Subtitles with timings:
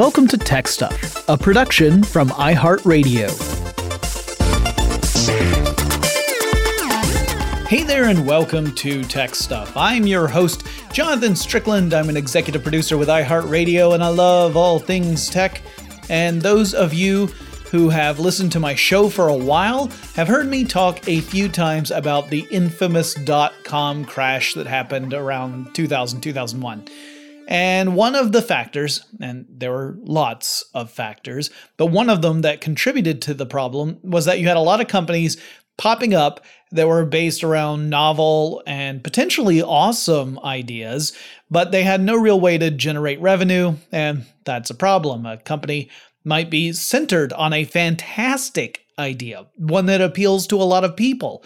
[0.00, 3.28] Welcome to Tech Stuff, a production from iHeartRadio.
[7.66, 9.76] Hey there, and welcome to Tech Stuff.
[9.76, 11.92] I'm your host, Jonathan Strickland.
[11.92, 15.60] I'm an executive producer with iHeartRadio, and I love all things tech.
[16.08, 17.26] And those of you
[17.70, 21.46] who have listened to my show for a while have heard me talk a few
[21.46, 26.88] times about the infamous dot com crash that happened around 2000 2001.
[27.50, 32.42] And one of the factors, and there were lots of factors, but one of them
[32.42, 35.36] that contributed to the problem was that you had a lot of companies
[35.76, 41.12] popping up that were based around novel and potentially awesome ideas,
[41.50, 45.26] but they had no real way to generate revenue, and that's a problem.
[45.26, 45.90] A company
[46.22, 51.42] might be centered on a fantastic idea, one that appeals to a lot of people.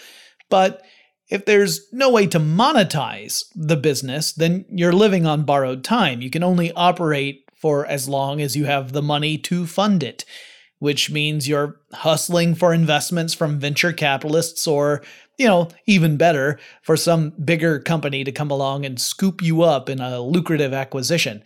[0.50, 0.82] But
[1.28, 6.20] if there's no way to monetize the business, then you're living on borrowed time.
[6.20, 10.24] You can only operate for as long as you have the money to fund it,
[10.80, 15.02] which means you're hustling for investments from venture capitalists or,
[15.38, 19.88] you know, even better, for some bigger company to come along and scoop you up
[19.88, 21.42] in a lucrative acquisition.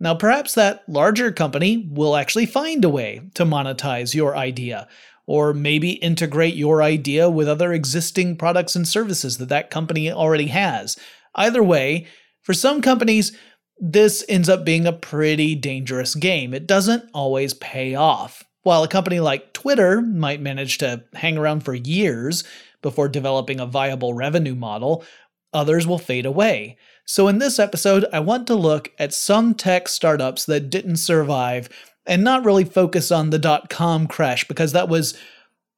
[0.00, 4.88] Now, perhaps that larger company will actually find a way to monetize your idea,
[5.28, 10.46] or maybe integrate your idea with other existing products and services that that company already
[10.46, 10.96] has.
[11.34, 12.06] Either way,
[12.40, 13.36] for some companies,
[13.78, 16.54] this ends up being a pretty dangerous game.
[16.54, 18.42] It doesn't always pay off.
[18.62, 22.42] While a company like Twitter might manage to hang around for years
[22.80, 25.04] before developing a viable revenue model,
[25.52, 26.78] others will fade away.
[27.04, 31.68] So, in this episode, I want to look at some tech startups that didn't survive
[32.08, 35.16] and not really focus on the dot com crash because that was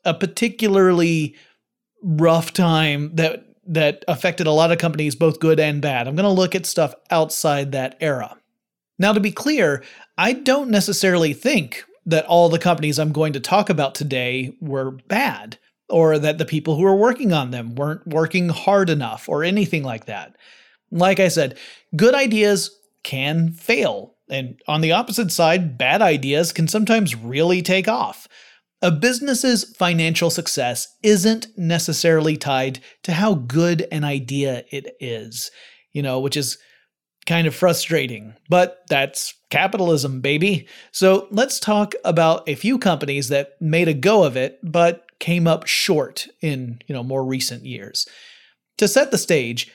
[0.04, 1.34] a particularly
[2.02, 6.08] rough time that that affected a lot of companies both good and bad.
[6.08, 8.36] I'm going to look at stuff outside that era.
[8.98, 9.84] Now to be clear,
[10.16, 14.90] I don't necessarily think that all the companies I'm going to talk about today were
[14.90, 15.58] bad
[15.88, 19.82] or that the people who were working on them weren't working hard enough or anything
[19.82, 20.36] like that.
[20.90, 21.58] Like I said,
[21.94, 24.16] good ideas can fail.
[24.30, 28.28] And on the opposite side, bad ideas can sometimes really take off.
[28.82, 35.50] A business's financial success isn't necessarily tied to how good an idea it is,
[35.92, 36.56] you know, which is
[37.26, 40.66] kind of frustrating, but that's capitalism, baby.
[40.92, 45.46] So let's talk about a few companies that made a go of it, but came
[45.46, 48.08] up short in, you know, more recent years.
[48.78, 49.70] To set the stage,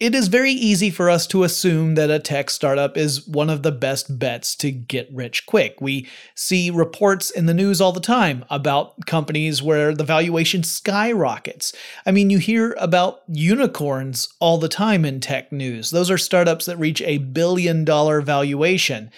[0.00, 3.62] it is very easy for us to assume that a tech startup is one of
[3.62, 5.78] the best bets to get rich quick.
[5.78, 11.74] We see reports in the news all the time about companies where the valuation skyrockets.
[12.06, 15.90] I mean, you hear about unicorns all the time in tech news.
[15.90, 19.10] Those are startups that reach a billion dollar valuation.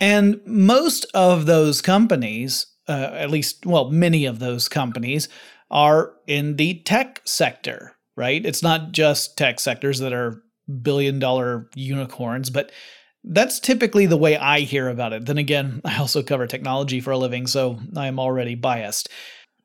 [0.00, 5.28] And most of those companies, uh, at least, well, many of those companies,
[5.70, 8.44] are in the tech sector right?
[8.44, 10.42] It's not just tech sectors that are
[10.82, 12.72] billion dollar unicorns, but
[13.24, 15.26] that's typically the way I hear about it.
[15.26, 19.08] Then again, I also cover technology for a living, so I am already biased.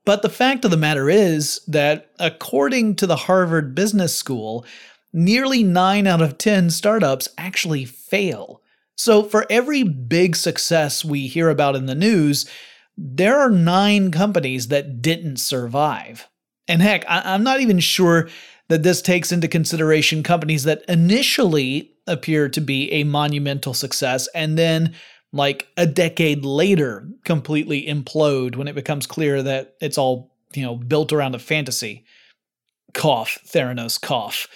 [0.05, 4.65] But the fact of the matter is that according to the Harvard Business School,
[5.13, 8.61] nearly 9 out of 10 startups actually fail.
[8.95, 12.49] So for every big success we hear about in the news,
[12.97, 16.27] there are 9 companies that didn't survive.
[16.69, 18.29] And heck, I- am not even sure
[18.69, 24.57] that this takes into consideration companies that initially appear to be a monumental success and
[24.57, 24.93] then,
[25.33, 30.75] like a decade later, completely implode when it becomes clear that it's all, you know,
[30.75, 32.05] built around a fantasy.
[32.93, 34.47] Cough, Theranos, cough.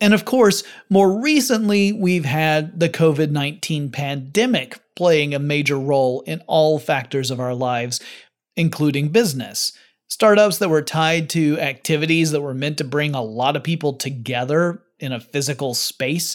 [0.00, 6.22] And of course, more recently, we've had the COVID 19 pandemic playing a major role
[6.22, 8.00] in all factors of our lives,
[8.56, 9.72] including business.
[10.08, 13.92] Startups that were tied to activities that were meant to bring a lot of people
[13.92, 16.34] together in a physical space,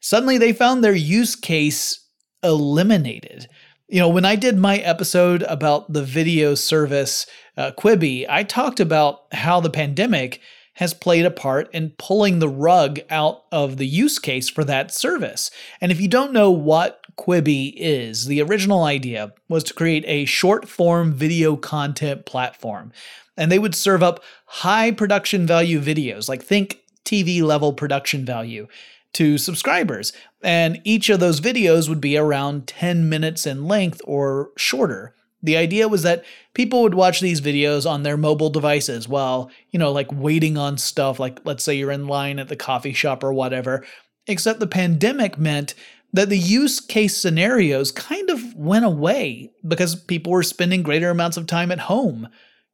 [0.00, 2.06] suddenly they found their use case
[2.42, 3.48] eliminated.
[3.88, 8.80] You know, when I did my episode about the video service uh, Quibi, I talked
[8.80, 10.40] about how the pandemic
[10.74, 14.92] has played a part in pulling the rug out of the use case for that
[14.92, 15.50] service.
[15.80, 20.24] And if you don't know what Quibi is, the original idea was to create a
[20.24, 22.92] short form video content platform.
[23.36, 28.68] And they would serve up high production value videos, like think TV level production value,
[29.14, 30.12] to subscribers.
[30.42, 35.14] And each of those videos would be around 10 minutes in length or shorter.
[35.42, 36.24] The idea was that
[36.54, 40.78] people would watch these videos on their mobile devices while, you know, like waiting on
[40.78, 43.84] stuff, like let's say you're in line at the coffee shop or whatever.
[44.26, 45.74] Except the pandemic meant
[46.14, 51.36] that the use case scenarios kind of went away because people were spending greater amounts
[51.36, 52.28] of time at home.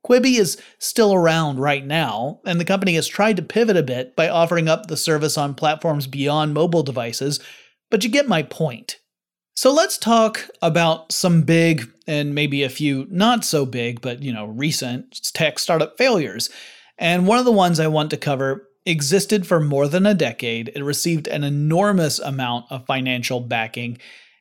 [0.06, 4.14] Quibi is still around right now, and the company has tried to pivot a bit
[4.14, 7.40] by offering up the service on platforms beyond mobile devices,
[7.90, 8.98] but you get my point.
[9.54, 14.34] So let's talk about some big and maybe a few not so big, but you
[14.34, 16.50] know, recent tech startup failures.
[16.98, 20.72] And one of the ones I want to cover existed for more than a decade.
[20.74, 23.98] It received an enormous amount of financial backing,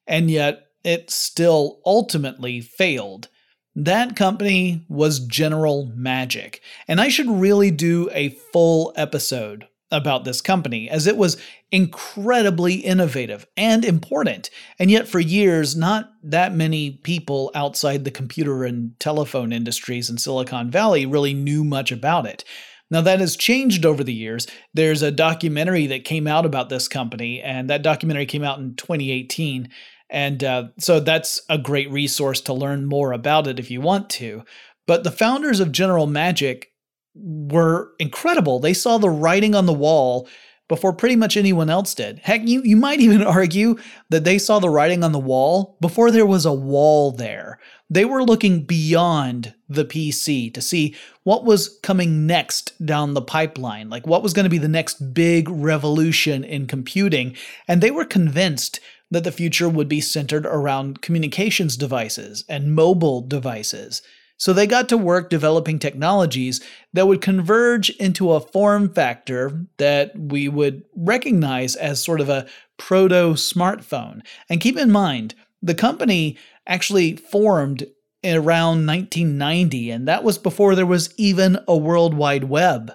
[0.07, 3.27] and yet it still ultimately failed.
[3.75, 10.41] That company was General Magic, and I should really do a full episode about this
[10.41, 11.38] company, as it was
[11.71, 14.50] incredibly innovative and important.
[14.77, 20.18] And yet, for years, not that many people outside the computer and telephone industries in
[20.18, 22.44] Silicon Valley really knew much about it.
[22.91, 24.47] Now, that has changed over the years.
[24.74, 28.75] There's a documentary that came out about this company, and that documentary came out in
[28.75, 29.69] 2018.
[30.09, 34.09] And uh, so that's a great resource to learn more about it if you want
[34.12, 34.44] to.
[34.88, 36.71] But the founders of General Magic
[37.13, 38.59] were incredible.
[38.59, 40.27] They saw the writing on the wall
[40.68, 42.19] before pretty much anyone else did.
[42.19, 43.77] Heck, you, you might even argue
[44.09, 47.59] that they saw the writing on the wall before there was a wall there.
[47.89, 53.89] They were looking beyond the PC to see what was coming next down the pipeline,
[53.89, 57.36] like what was going to be the next big revolution in computing.
[57.68, 58.80] And they were convinced
[59.12, 64.01] that the future would be centered around communications devices and mobile devices.
[64.38, 66.62] So they got to work developing technologies
[66.94, 72.48] that would converge into a form factor that we would recognize as sort of a
[72.77, 74.22] proto smartphone.
[74.50, 77.86] And keep in mind, the company actually formed
[78.24, 82.92] around 1990, and that was before there was even a World Wide Web.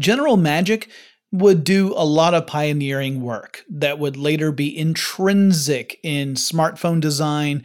[0.00, 0.88] General Magic
[1.30, 7.64] would do a lot of pioneering work that would later be intrinsic in smartphone design,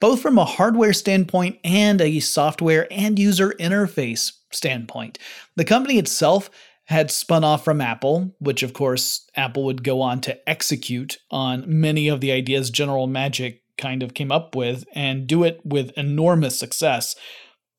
[0.00, 5.18] both from a hardware standpoint and a software and user interface standpoint.
[5.56, 6.50] The company itself
[6.86, 11.64] had spun off from Apple, which of course Apple would go on to execute on
[11.66, 15.90] many of the ideas General Magic kind of came up with and do it with
[15.96, 17.16] enormous success.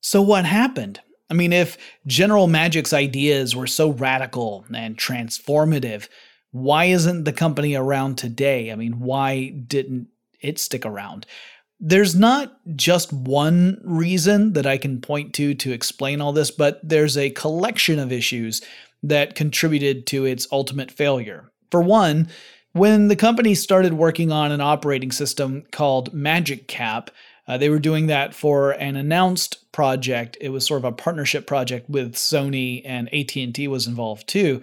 [0.00, 1.00] So, what happened?
[1.28, 1.76] I mean, if
[2.06, 6.08] General Magic's ideas were so radical and transformative,
[6.52, 8.70] why isn't the company around today?
[8.70, 10.08] I mean, why didn't
[10.40, 11.26] it stick around?
[11.78, 16.80] There's not just one reason that I can point to to explain all this, but
[16.82, 18.62] there's a collection of issues
[19.02, 21.50] that contributed to its ultimate failure.
[21.70, 22.28] For one,
[22.76, 27.10] when the company started working on an operating system called Magic Cap,
[27.48, 30.36] uh, they were doing that for an announced project.
[30.40, 34.62] It was sort of a partnership project with Sony and AT&T was involved too.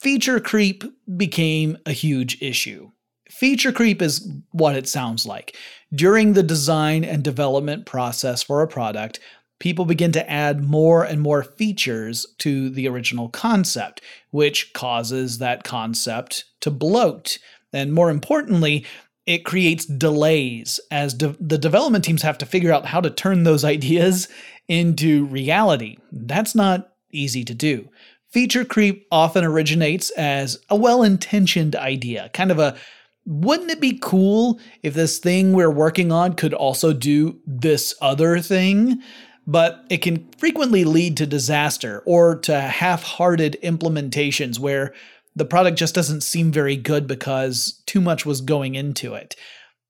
[0.00, 0.84] Feature creep
[1.16, 2.90] became a huge issue.
[3.30, 5.56] Feature creep is what it sounds like.
[5.94, 9.20] During the design and development process for a product,
[9.62, 14.00] people begin to add more and more features to the original concept,
[14.32, 17.38] which causes that concept to bloat.
[17.72, 18.84] And more importantly,
[19.24, 23.44] it creates delays as de- the development teams have to figure out how to turn
[23.44, 24.26] those ideas
[24.66, 25.96] into reality.
[26.10, 27.88] That's not easy to do.
[28.30, 32.76] Feature creep often originates as a well intentioned idea, kind of a
[33.24, 38.40] wouldn't it be cool if this thing we're working on could also do this other
[38.40, 39.00] thing?
[39.46, 44.94] But it can frequently lead to disaster or to half hearted implementations where
[45.34, 49.34] the product just doesn't seem very good because too much was going into it.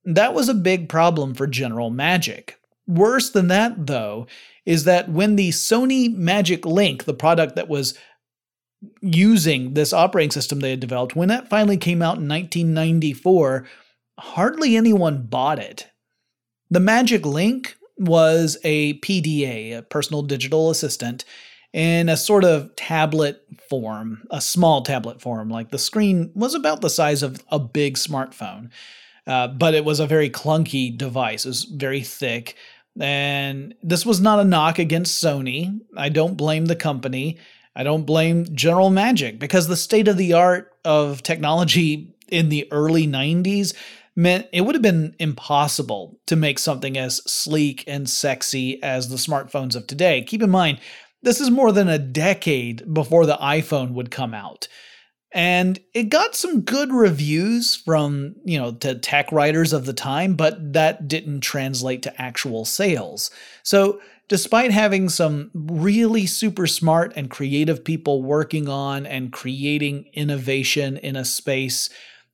[0.04, 2.58] That was a big problem for General Magic.
[2.86, 4.26] Worse than that, though,
[4.64, 7.96] is that when the Sony Magic Link, the product that was
[9.00, 13.66] using this operating system they had developed, when that finally came out in 1994,
[14.18, 15.88] hardly anyone bought it.
[16.70, 21.24] The Magic Link was a PDA, a personal digital assistant,
[21.72, 25.48] in a sort of tablet form, a small tablet form.
[25.48, 28.70] Like the screen was about the size of a big smartphone,
[29.26, 31.46] uh, but it was a very clunky device.
[31.46, 32.56] It was very thick.
[33.00, 35.80] And this was not a knock against Sony.
[35.96, 37.38] I don't blame the company.
[37.74, 42.68] I don't blame General Magic because the state of the art of technology in the
[42.70, 43.74] early 90s
[44.14, 49.16] meant it would have been impossible to make something as sleek and sexy as the
[49.16, 50.22] smartphones of today.
[50.22, 50.80] Keep in mind,
[51.22, 54.68] this is more than a decade before the iPhone would come out.
[55.34, 60.34] And it got some good reviews from, you know, to tech writers of the time,
[60.34, 63.30] but that didn't translate to actual sales.
[63.62, 70.96] So, despite having some really super smart and creative people working on and creating innovation
[70.98, 71.88] in a space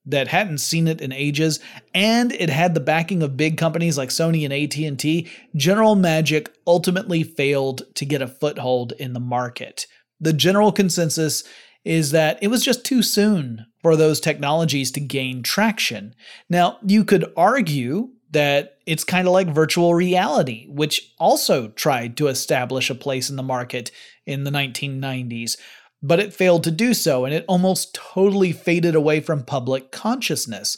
[0.08, 1.60] that hadn't seen it in ages
[1.94, 7.22] and it had the backing of big companies like Sony and AT&T, General Magic ultimately
[7.22, 9.86] failed to get a foothold in the market.
[10.20, 11.44] The general consensus
[11.84, 16.14] is that it was just too soon for those technologies to gain traction.
[16.50, 22.28] Now, you could argue that it's kind of like virtual reality, which also tried to
[22.28, 23.90] establish a place in the market
[24.26, 25.56] in the 1990s,
[26.02, 30.76] but it failed to do so and it almost totally faded away from public consciousness.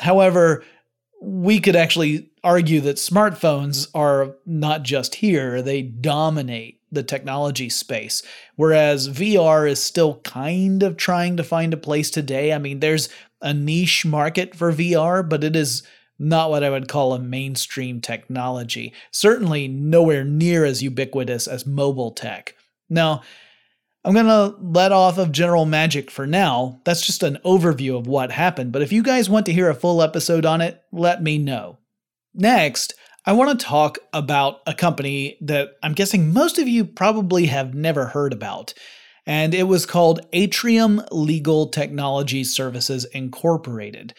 [0.00, 0.64] However,
[1.22, 8.22] we could actually argue that smartphones are not just here, they dominate the technology space.
[8.56, 12.52] Whereas VR is still kind of trying to find a place today.
[12.52, 13.08] I mean, there's
[13.40, 15.82] a niche market for VR, but it is
[16.18, 18.92] not what I would call a mainstream technology.
[19.10, 22.54] Certainly nowhere near as ubiquitous as mobile tech.
[22.88, 23.22] Now,
[24.02, 26.80] I'm going to let off of General Magic for now.
[26.84, 29.74] That's just an overview of what happened, but if you guys want to hear a
[29.74, 31.78] full episode on it, let me know.
[32.32, 32.94] Next,
[33.26, 37.74] I want to talk about a company that I'm guessing most of you probably have
[37.74, 38.72] never heard about,
[39.26, 44.14] and it was called Atrium Legal Technology Services Incorporated.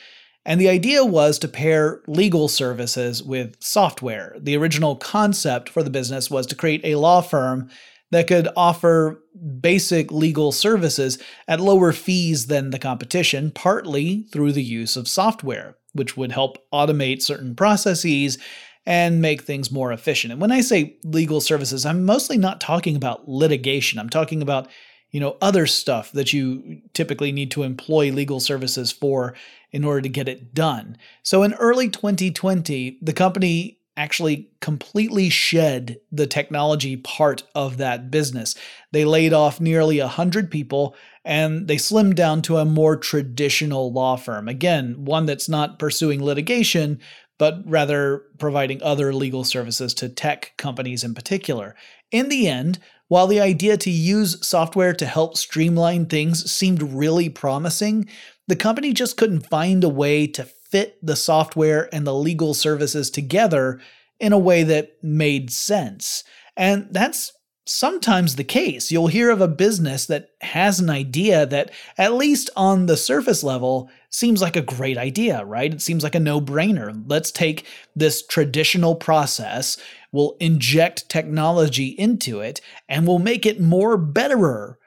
[0.45, 4.35] And the idea was to pair legal services with software.
[4.39, 7.69] The original concept for the business was to create a law firm
[8.11, 9.23] that could offer
[9.59, 15.77] basic legal services at lower fees than the competition, partly through the use of software,
[15.93, 18.37] which would help automate certain processes
[18.85, 20.31] and make things more efficient.
[20.31, 23.99] And when I say legal services, I'm mostly not talking about litigation.
[23.99, 24.67] I'm talking about
[25.11, 29.35] you know other stuff that you typically need to employ legal services for
[29.71, 30.97] in order to get it done.
[31.21, 38.55] So in early 2020, the company actually completely shed the technology part of that business.
[38.91, 40.95] They laid off nearly 100 people
[41.25, 44.47] and they slimmed down to a more traditional law firm.
[44.47, 46.99] Again, one that's not pursuing litigation,
[47.37, 51.75] but rather providing other legal services to tech companies in particular.
[52.11, 57.29] In the end, while the idea to use software to help streamline things seemed really
[57.29, 58.07] promising,
[58.47, 63.11] the company just couldn't find a way to fit the software and the legal services
[63.11, 63.79] together
[64.19, 66.23] in a way that made sense.
[66.55, 67.33] And that's
[67.65, 68.91] sometimes the case.
[68.91, 73.43] You'll hear of a business that has an idea that, at least on the surface
[73.43, 75.73] level, seems like a great idea, right?
[75.73, 77.03] It seems like a no brainer.
[77.07, 79.77] Let's take this traditional process,
[80.11, 84.77] we'll inject technology into it, and we'll make it more betterer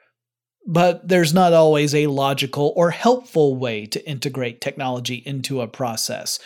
[0.65, 6.39] but there's not always a logical or helpful way to integrate technology into a process.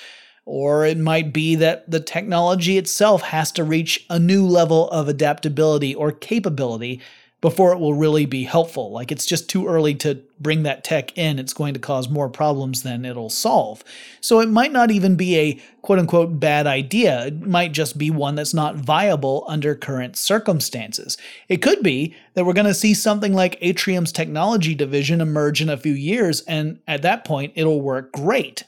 [0.45, 5.07] Or it might be that the technology itself has to reach a new level of
[5.07, 7.01] adaptability or capability
[7.41, 8.91] before it will really be helpful.
[8.91, 11.39] Like it's just too early to bring that tech in.
[11.39, 13.83] It's going to cause more problems than it'll solve.
[14.19, 17.27] So it might not even be a quote unquote bad idea.
[17.27, 21.17] It might just be one that's not viable under current circumstances.
[21.47, 25.69] It could be that we're going to see something like Atrium's technology division emerge in
[25.69, 28.65] a few years, and at that point, it'll work great.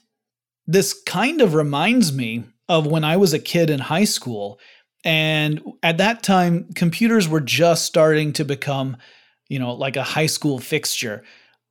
[0.65, 4.59] This kind of reminds me of when I was a kid in high school
[5.03, 8.97] and at that time, computers were just starting to become,
[9.49, 11.23] you know, like a high school fixture.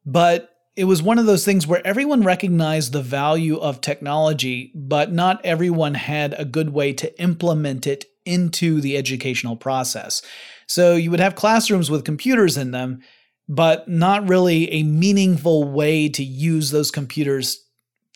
[0.05, 5.13] But it was one of those things where everyone recognized the value of technology, but
[5.13, 10.23] not everyone had a good way to implement it into the educational process.
[10.67, 13.01] So you would have classrooms with computers in them,
[13.49, 17.65] but not really a meaningful way to use those computers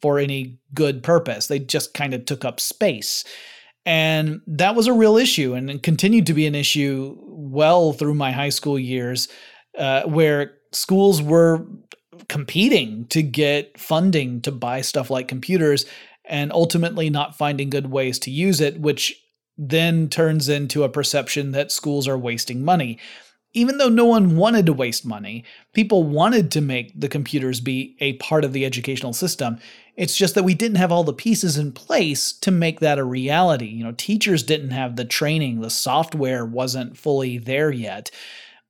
[0.01, 1.49] for any good purpose.
[1.49, 3.25] They just kind of took up space.
[3.87, 8.33] And that was a real issue and continued to be an issue well through my
[8.33, 9.29] high school years,
[9.79, 11.67] uh, where schools were
[12.29, 15.85] competing to get funding to buy stuff like computers
[16.25, 19.21] and ultimately not finding good ways to use it, which
[19.59, 22.99] then turns into a perception that schools are wasting money
[23.55, 27.97] even though no one wanted to waste money, people wanted to make the computers be
[28.01, 29.59] a part of the educational system.
[29.97, 33.05] It's just that we didn't have all the pieces in place to make that a
[33.05, 33.67] reality.
[33.67, 38.11] You know, teachers didn't have the training, the software wasn't fully there yet.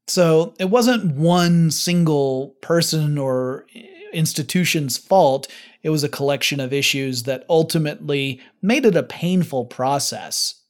[0.06, 5.48] So it wasn't one single person or eh, institution's fault.
[5.82, 10.63] It was a collection of issues that ultimately made it a painful process.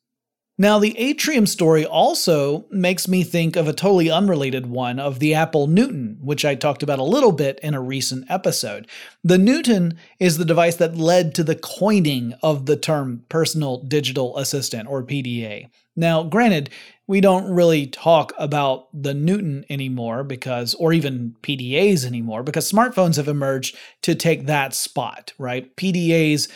[0.56, 5.34] Now, the Atrium story also makes me think of a totally unrelated one of the
[5.34, 8.86] Apple Newton, which I talked about a little bit in a recent episode.
[9.24, 14.38] The Newton is the device that led to the coining of the term personal digital
[14.38, 15.70] assistant or PDA.
[15.96, 16.70] Now, granted,
[17.08, 23.16] we don't really talk about the Newton anymore because, or even PDAs anymore, because smartphones
[23.16, 25.74] have emerged to take that spot, right?
[25.76, 26.48] PDAs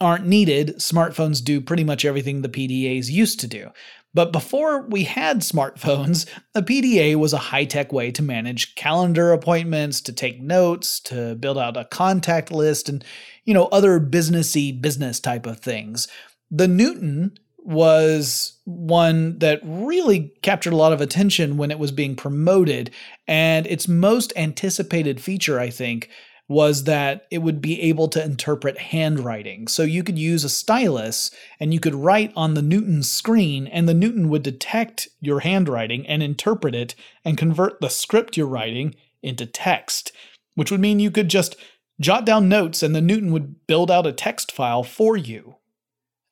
[0.00, 3.70] aren't needed, smartphones do pretty much everything the PDAs used to do.
[4.16, 9.30] But before we had smartphones, a PDA was a high tech way to manage calendar
[9.32, 13.04] appointments, to take notes, to build out a contact list, and
[13.44, 16.08] you know other businessy business type of things.
[16.50, 22.16] The Newton was one that really captured a lot of attention when it was being
[22.16, 22.90] promoted,
[23.28, 26.08] and its most anticipated feature, I think,
[26.48, 29.66] was that it would be able to interpret handwriting.
[29.66, 33.88] So you could use a stylus and you could write on the Newton screen, and
[33.88, 38.94] the Newton would detect your handwriting and interpret it and convert the script you're writing
[39.22, 40.12] into text,
[40.54, 41.56] which would mean you could just
[42.00, 45.56] jot down notes and the Newton would build out a text file for you.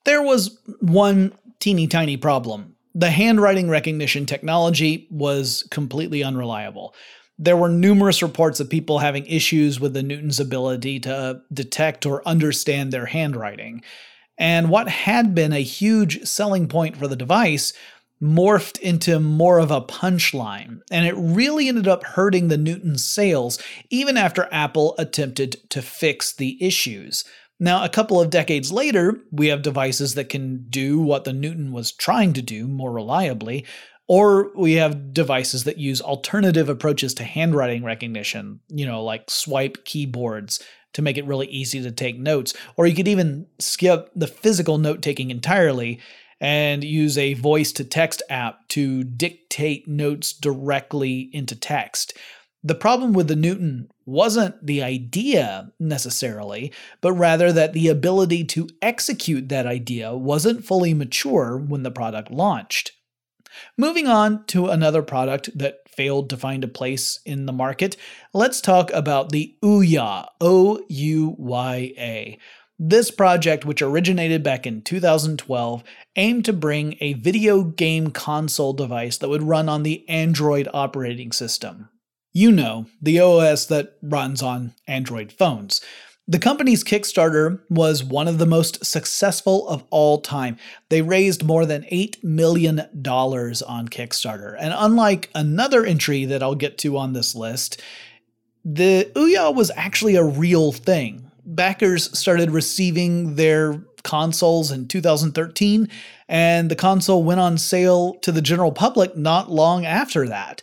[0.04, 2.76] There was one teeny tiny problem.
[2.94, 6.94] The handwriting recognition technology was completely unreliable
[7.38, 12.26] there were numerous reports of people having issues with the Newton's ability to detect or
[12.26, 13.82] understand their handwriting.
[14.38, 17.72] And what had been a huge selling point for the device
[18.22, 23.58] morphed into more of a punchline, and it really ended up hurting the Newton's sales
[23.90, 27.24] even after Apple attempted to fix the issues.
[27.60, 31.72] Now, a couple of decades later, we have devices that can do what the Newton
[31.72, 33.64] was trying to do more reliably,
[34.06, 39.84] or we have devices that use alternative approaches to handwriting recognition, you know, like swipe
[39.84, 42.54] keyboards to make it really easy to take notes.
[42.76, 46.00] Or you could even skip the physical note taking entirely
[46.40, 52.14] and use a voice to text app to dictate notes directly into text.
[52.62, 58.68] The problem with the Newton wasn't the idea necessarily, but rather that the ability to
[58.80, 62.92] execute that idea wasn't fully mature when the product launched.
[63.76, 67.96] Moving on to another product that failed to find a place in the market,
[68.32, 72.38] let's talk about the Ouya, O U Y A.
[72.78, 75.84] This project, which originated back in 2012,
[76.16, 81.30] aimed to bring a video game console device that would run on the Android operating
[81.30, 81.88] system.
[82.32, 85.80] You know, the OS that runs on Android phones.
[86.26, 90.56] The company's Kickstarter was one of the most successful of all time.
[90.88, 94.56] They raised more than $8 million on Kickstarter.
[94.58, 97.82] And unlike another entry that I'll get to on this list,
[98.64, 101.30] the Ouya was actually a real thing.
[101.44, 105.88] Backers started receiving their consoles in 2013,
[106.28, 110.62] and the console went on sale to the general public not long after that.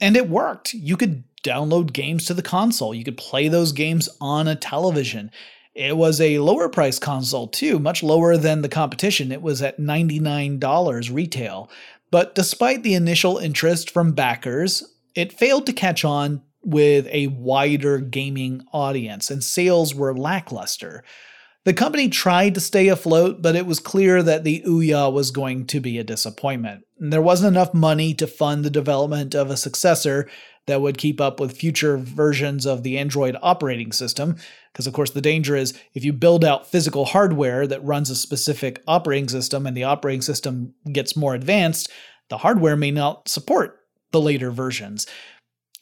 [0.00, 0.74] And it worked.
[0.74, 2.94] You could download games to the console.
[2.94, 5.30] You could play those games on a television.
[5.74, 9.32] It was a lower price console too, much lower than the competition.
[9.32, 11.70] It was at $99 retail.
[12.10, 14.82] But despite the initial interest from backers,
[15.14, 21.04] it failed to catch on with a wider gaming audience, and sales were lackluster.
[21.64, 25.66] The company tried to stay afloat, but it was clear that the Ouya was going
[25.66, 26.84] to be a disappointment.
[26.98, 30.28] There wasn't enough money to fund the development of a successor
[30.68, 34.36] that would keep up with future versions of the Android operating system.
[34.72, 38.14] Because, of course, the danger is if you build out physical hardware that runs a
[38.14, 41.90] specific operating system and the operating system gets more advanced,
[42.28, 43.80] the hardware may not support
[44.12, 45.06] the later versions.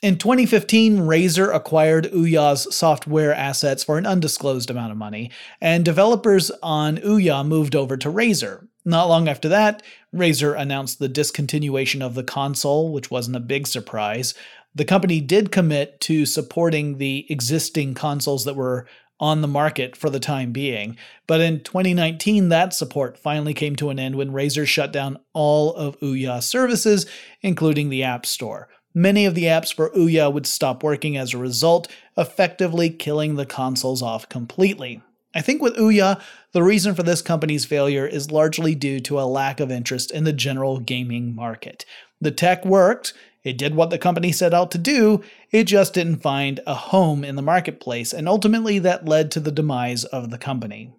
[0.02, 6.50] In 2015, Razer acquired Ouya's software assets for an undisclosed amount of money, and developers
[6.62, 8.68] on Ouya moved over to Razer.
[8.84, 9.82] Not long after that,
[10.14, 14.34] Razer announced the discontinuation of the console, which wasn't a big surprise.
[14.76, 18.86] The company did commit to supporting the existing consoles that were
[19.18, 20.98] on the market for the time being.
[21.26, 25.74] But in 2019, that support finally came to an end when Razer shut down all
[25.74, 27.06] of Ouya services,
[27.40, 28.68] including the App Store.
[28.94, 33.46] Many of the apps for Ouya would stop working as a result, effectively killing the
[33.46, 35.00] consoles off completely.
[35.34, 36.20] I think with Ouya,
[36.52, 40.24] the reason for this company's failure is largely due to a lack of interest in
[40.24, 41.86] the general gaming market.
[42.22, 43.12] The tech worked,
[43.46, 47.22] it did what the company set out to do, it just didn't find a home
[47.22, 50.92] in the marketplace, and ultimately that led to the demise of the company.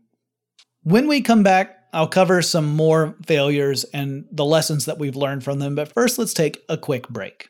[0.83, 5.43] When we come back, I'll cover some more failures and the lessons that we've learned
[5.43, 7.49] from them, but first let's take a quick break.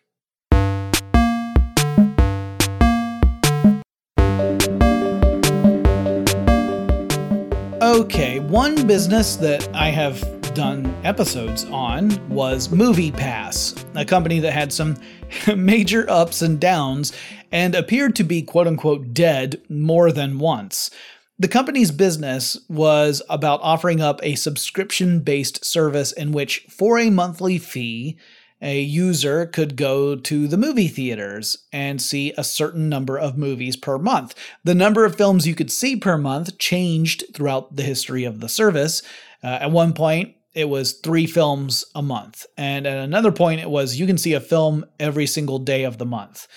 [7.83, 14.73] Okay, one business that I have done episodes on was MoviePass, a company that had
[14.73, 14.97] some
[15.55, 17.13] major ups and downs
[17.51, 20.89] and appeared to be quote unquote dead more than once.
[21.37, 27.11] The company's business was about offering up a subscription based service in which, for a
[27.11, 28.17] monthly fee,
[28.59, 33.75] a user could go to the movie theaters and see a certain number of movies
[33.75, 34.33] per month.
[34.63, 38.49] The number of films you could see per month changed throughout the history of the
[38.49, 39.03] service.
[39.43, 42.47] Uh, at one point, it was three films a month.
[42.57, 45.99] And at another point, it was you can see a film every single day of
[45.99, 46.47] the month.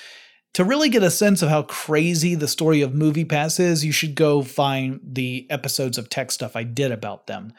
[0.55, 4.15] To really get a sense of how crazy the story of MoviePass is, you should
[4.15, 7.53] go find the episodes of tech stuff I did about them.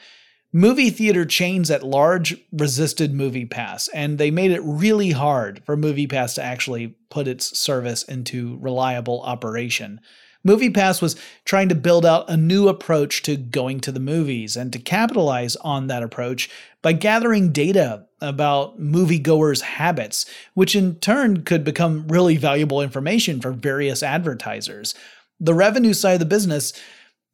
[0.51, 6.36] Movie theater chains at large resisted MoviePass, and they made it really hard for MoviePass
[6.36, 10.01] to actually put its service into reliable operation.
[10.45, 14.73] MoviePass was trying to build out a new approach to going to the movies and
[14.73, 16.49] to capitalize on that approach
[16.82, 23.51] by gathering data about moviegoers' habits, which in turn could become really valuable information for
[23.51, 24.95] various advertisers.
[25.39, 26.73] The revenue side of the business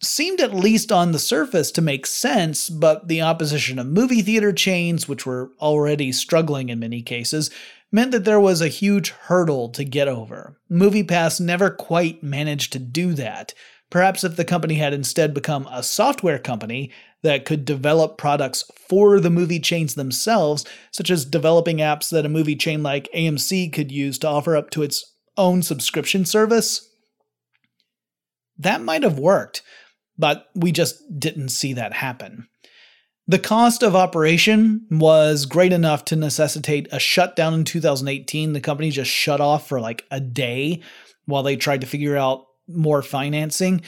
[0.02, 4.54] seemed at least on the surface to make sense, but the opposition of movie theater
[4.54, 7.50] chains, which were already struggling in many cases,
[7.92, 10.60] meant that there was a huge hurdle to get over.
[10.72, 13.54] MoviePass never quite managed to do that.
[13.90, 16.92] Perhaps if the company had instead become a software company
[17.24, 22.30] that could develop products for the movie chains themselves, such as developing apps that a
[22.30, 26.90] movie chain like AMC could use to offer up to its own subscription service,
[28.58, 29.62] that might have worked,
[30.18, 32.48] but we just didn't see that happen.
[33.30, 38.54] The cost of operation was great enough to necessitate a shutdown in 2018.
[38.54, 40.82] The company just shut off for like a day
[41.26, 43.82] while they tried to figure out more financing.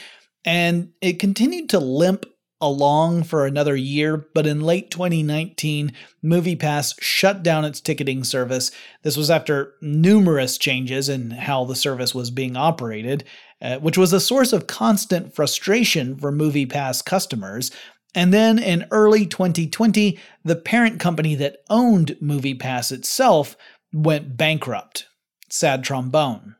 [0.43, 2.25] And it continued to limp
[2.62, 8.71] along for another year, but in late 2019, MoviePass shut down its ticketing service.
[9.04, 13.23] This was after numerous changes in how the service was being operated,
[13.62, 17.71] uh, which was a source of constant frustration for MoviePass customers.
[18.15, 23.56] And then in early 2020, the parent company that owned MoviePass itself
[23.93, 25.06] went bankrupt.
[25.50, 26.56] Sad trombone.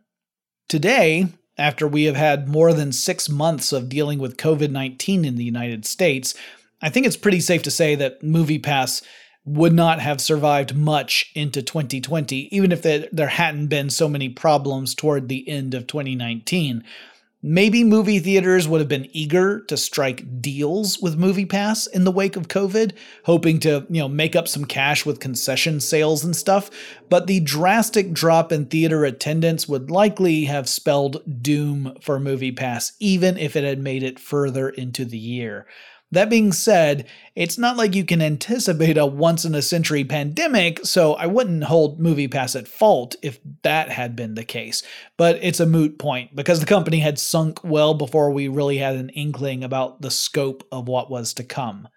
[0.68, 5.36] Today, after we have had more than six months of dealing with COVID 19 in
[5.36, 6.34] the United States,
[6.82, 9.04] I think it's pretty safe to say that MoviePass
[9.46, 14.94] would not have survived much into 2020, even if there hadn't been so many problems
[14.94, 16.84] toward the end of 2019.
[17.42, 22.36] Maybe movie theaters would have been eager to strike deals with MoviePass in the wake
[22.36, 22.92] of COVID,
[23.24, 26.70] hoping to, you know, make up some cash with concession sales and stuff,
[27.08, 33.38] but the drastic drop in theater attendance would likely have spelled doom for MoviePass even
[33.38, 35.66] if it had made it further into the year.
[36.12, 40.84] That being said, it's not like you can anticipate a once in a century pandemic,
[40.84, 44.82] so I wouldn't hold MoviePass at fault if that had been the case.
[45.18, 48.96] But it's a moot point because the company had sunk well before we really had
[48.96, 51.88] an inkling about the scope of what was to come.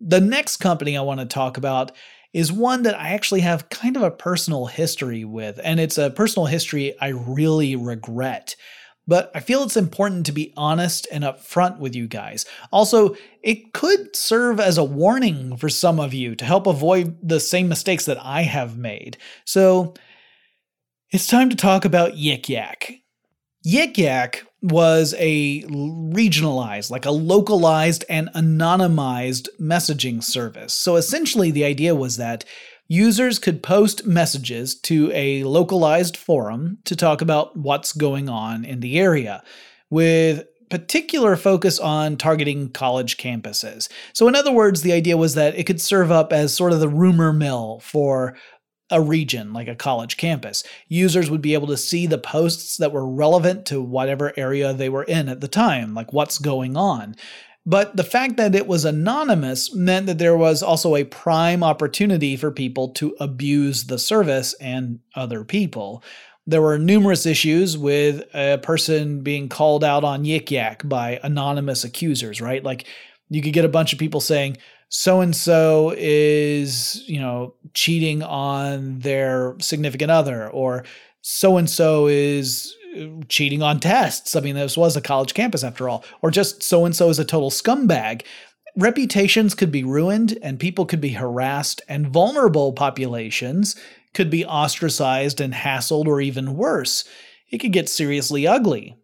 [0.00, 1.90] The next company I want to talk about
[2.32, 6.10] is one that I actually have kind of a personal history with, and it's a
[6.10, 8.54] personal history I really regret
[9.06, 12.46] but I feel it's important to be honest and upfront with you guys.
[12.70, 17.40] Also, it could serve as a warning for some of you to help avoid the
[17.40, 19.16] same mistakes that I have made.
[19.44, 19.94] So,
[21.10, 22.92] it's time to talk about Yik Yak.
[23.66, 30.72] Yik Yak was a regionalized, like a localized and anonymized messaging service.
[30.72, 32.44] So essentially, the idea was that
[32.92, 38.80] users could post messages to a localized forum to talk about what's going on in
[38.80, 39.42] the area,
[39.88, 43.88] with particular focus on targeting college campuses.
[44.12, 46.80] So, in other words, the idea was that it could serve up as sort of
[46.80, 48.36] the rumor mill for
[48.90, 50.62] a region like a college campus.
[50.88, 54.90] Users would be able to see the posts that were relevant to whatever area they
[54.90, 57.16] were in at the time, like what's going on.
[57.64, 62.36] But the fact that it was anonymous meant that there was also a prime opportunity
[62.36, 66.02] for people to abuse the service and other people.
[66.44, 71.84] There were numerous issues with a person being called out on Yik Yak by anonymous
[71.84, 72.64] accusers, right?
[72.64, 72.86] Like
[73.30, 74.56] you could get a bunch of people saying,
[74.88, 80.84] so and so is, you know, cheating on their significant other, or
[81.22, 82.76] so and so is
[83.28, 84.36] cheating on tests.
[84.36, 87.18] I mean, this was a college campus after all, or just so and so is
[87.18, 88.22] a total scumbag.
[88.76, 93.76] Reputations could be ruined and people could be harassed, and vulnerable populations
[94.14, 97.04] could be ostracized and hassled, or even worse.
[97.50, 98.96] It could get seriously ugly.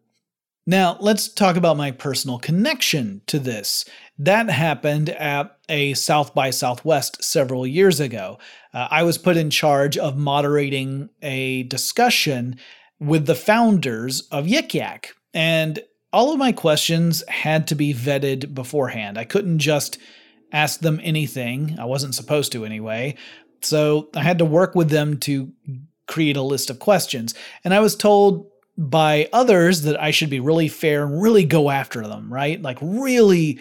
[0.66, 3.86] Now, let's talk about my personal connection to this.
[4.18, 8.38] That happened at a South by Southwest several years ago.
[8.74, 12.56] Uh, I was put in charge of moderating a discussion
[13.00, 15.14] with the founders of Yik Yak.
[15.34, 15.80] And
[16.12, 19.18] all of my questions had to be vetted beforehand.
[19.18, 19.98] I couldn't just
[20.52, 21.76] ask them anything.
[21.78, 23.16] I wasn't supposed to anyway.
[23.60, 25.52] So I had to work with them to
[26.06, 27.34] create a list of questions.
[27.64, 28.46] And I was told
[28.78, 32.62] by others that I should be really fair and really go after them, right?
[32.62, 33.58] Like really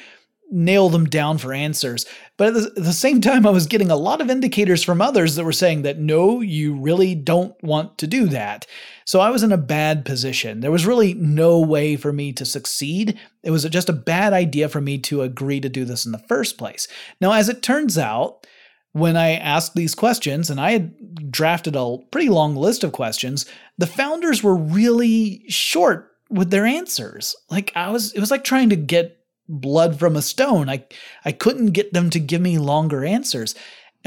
[0.49, 2.05] nail them down for answers.
[2.37, 5.43] But at the, same time, I was getting a lot of indicators from others that
[5.43, 8.65] were saying that no, you really don't want to do that.
[9.07, 10.59] So I was in a bad position.
[10.59, 13.17] There was really no way for me to succeed.
[13.41, 16.17] It was just a bad idea for me to agree to do this in the
[16.27, 16.89] first place.
[17.21, 18.45] Now, as it turns out,
[18.91, 23.45] when I asked these questions, and I had drafted a pretty long list of questions,
[23.77, 27.33] the founders were really short with their answers.
[27.49, 30.67] Like I was, it was like trying to get blood from a stone.
[30.67, 30.83] I,
[31.23, 33.55] I couldn't get them to give me longer answers.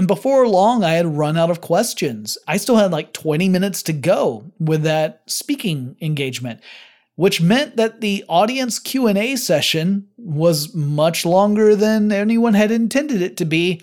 [0.01, 2.39] And before long, I had run out of questions.
[2.49, 6.63] I still had like 20 minutes to go with that speaking engagement,
[7.17, 13.37] which meant that the audience Q&A session was much longer than anyone had intended it
[13.37, 13.83] to be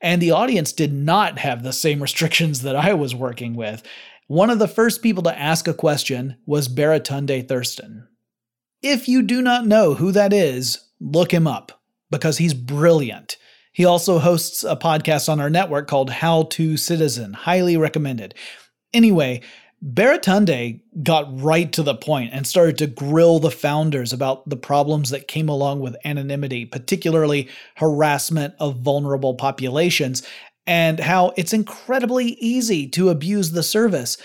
[0.00, 3.82] and the audience did not have the same restrictions that I was working with.
[4.28, 8.06] One of the first people to ask a question was Baratunde Thurston.
[8.82, 13.36] If you do not know who that is, look him up because he's brilliant.
[13.76, 18.34] He also hosts a podcast on our network called How to Citizen, highly recommended.
[18.94, 19.42] Anyway,
[19.84, 25.10] Baratunde got right to the point and started to grill the founders about the problems
[25.10, 30.22] that came along with anonymity, particularly harassment of vulnerable populations,
[30.66, 34.16] and how it's incredibly easy to abuse the service.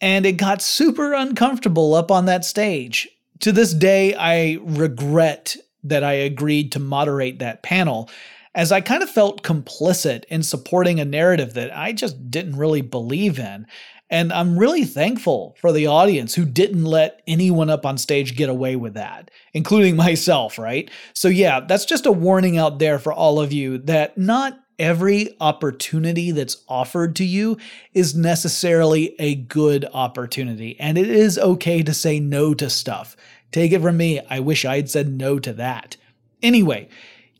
[0.00, 3.06] And it got super uncomfortable up on that stage.
[3.40, 5.54] To this day, I regret
[5.84, 8.08] that I agreed to moderate that panel,
[8.56, 12.80] as I kind of felt complicit in supporting a narrative that I just didn't really
[12.80, 13.66] believe in.
[14.08, 18.48] And I'm really thankful for the audience who didn't let anyone up on stage get
[18.48, 20.90] away with that, including myself, right?
[21.12, 25.36] So, yeah, that's just a warning out there for all of you that not every
[25.40, 27.58] opportunity that's offered to you
[27.92, 30.78] is necessarily a good opportunity.
[30.80, 33.16] And it is okay to say no to stuff.
[33.52, 35.96] Take it from me, I wish I'd said no to that.
[36.42, 36.88] Anyway,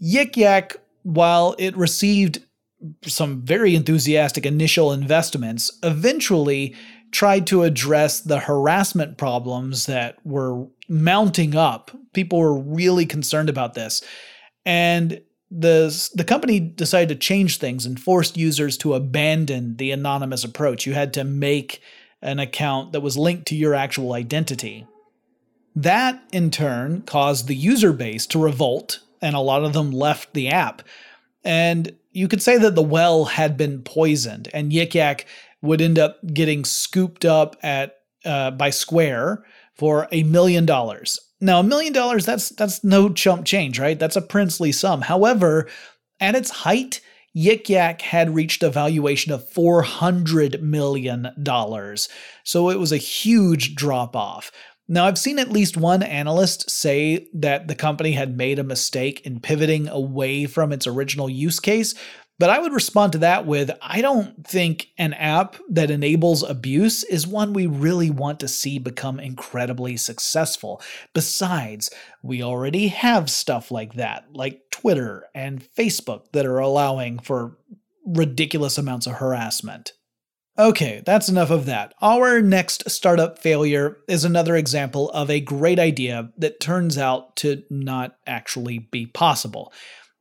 [0.03, 0.77] Yik Yak,
[1.07, 2.43] while it received
[3.05, 6.75] some very enthusiastic initial investments, eventually
[7.13, 11.93] tried to address the harassment problems that were mounting up.
[12.13, 14.03] People were really concerned about this.
[14.65, 20.43] And the, the company decided to change things and forced users to abandon the anonymous
[20.43, 20.87] approach.
[20.87, 21.81] You had to make
[22.21, 24.89] an account that was linked to your actual identity.
[25.77, 30.35] That, in turn, caused the user base to revolt, and a lot of them left
[30.35, 30.83] the app.
[31.45, 35.27] And you could say that the well had been poisoned, and Yik Yak
[35.63, 41.19] would end up getting scooped up at uh, by Square for a million dollars.
[41.41, 43.99] Now, a million dollars that's that's no chump change, right?
[43.99, 45.03] That's a princely sum.
[45.03, 45.69] However,
[46.21, 47.01] at its height,
[47.37, 51.29] Yik Yak had reached a valuation of $400 million.
[52.45, 54.51] So it was a huge drop off.
[54.89, 59.21] Now, I've seen at least one analyst say that the company had made a mistake
[59.27, 61.95] in pivoting away from its original use case,
[62.39, 67.03] but I would respond to that with I don't think an app that enables abuse
[67.03, 70.83] is one we really want to see become incredibly successful.
[71.15, 71.91] Besides,
[72.23, 77.57] we already have stuff like that, like Twitter and Facebook, that are allowing for
[78.05, 79.93] ridiculous amounts of harassment.
[80.59, 81.93] Okay, that's enough of that.
[82.01, 87.63] Our next startup failure is another example of a great idea that turns out to
[87.69, 89.71] not actually be possible.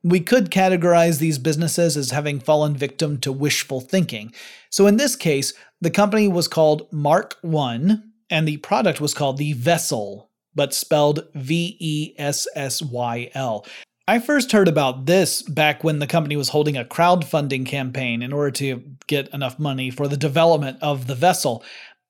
[0.02, 4.34] We could categorize these businesses as having fallen victim to wishful thinking.
[4.68, 9.38] So in this case, the company was called Mark One, and the product was called
[9.38, 13.64] the Vessyl, but spelled V E S S Y L.
[14.08, 18.32] I first heard about this back when the company was holding a crowdfunding campaign in
[18.32, 21.64] order to get enough money for the development of the Vessyl.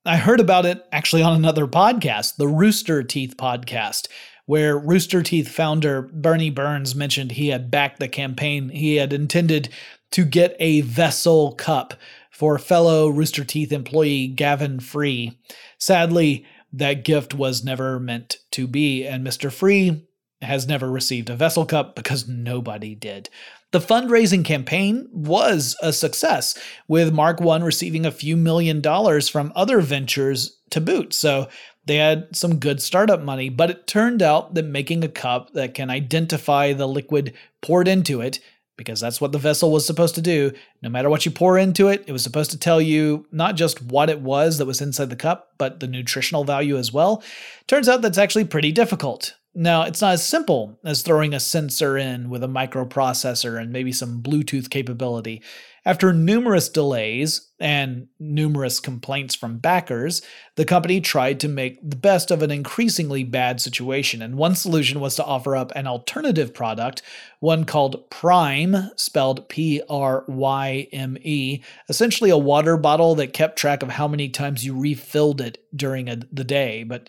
[0.05, 4.09] I heard about it actually on another podcast, the Rooster Teeth podcast,
[4.45, 8.69] where Rooster Teeth founder Bernie Burns mentioned he had backed the campaign.
[8.69, 9.71] He had intended
[10.11, 11.95] to get a Vessyl cup
[12.31, 15.39] for fellow Rooster Teeth employee Gavin Free.
[15.79, 19.51] Sadly, that gift was never meant to be, and Mr.
[19.51, 20.07] Free
[20.42, 23.29] has never received a Vessyl Cup because nobody did.
[23.72, 26.57] The fundraising campaign was a success,
[26.88, 31.12] with Mark One receiving a few million dollars from other ventures to boot.
[31.12, 31.49] So
[31.87, 35.75] They had some good startup money, but it turned out that making a cup that
[35.75, 38.40] can identify the liquid poured into it,
[38.77, 41.88] because that's what the Vessyl was supposed to do, no matter what you pour into
[41.88, 45.11] it, it was supposed to tell you not just what it was that was inside
[45.11, 47.22] the cup, but the nutritional value as well.
[47.68, 49.35] Turns out that's actually pretty difficult.
[49.59, 53.90] Now, it's not as simple as throwing a sensor in with a microprocessor and maybe
[53.90, 55.42] some Bluetooth capability.
[55.87, 60.21] After numerous delays and numerous complaints from backers,
[60.57, 65.01] the company tried to make the best of an increasingly bad situation, and one solution
[65.01, 67.01] was to offer up an alternative product,
[67.40, 73.57] one called Pryme, spelled P R Y M E, essentially a water bottle that kept
[73.57, 76.83] track of how many times you refilled it during a, the day.
[76.83, 77.09] But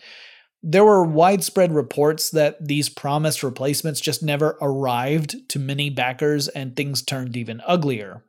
[0.62, 6.74] there were widespread reports that these promised replacements just never arrived to many backers and
[6.74, 8.22] things turned even uglier.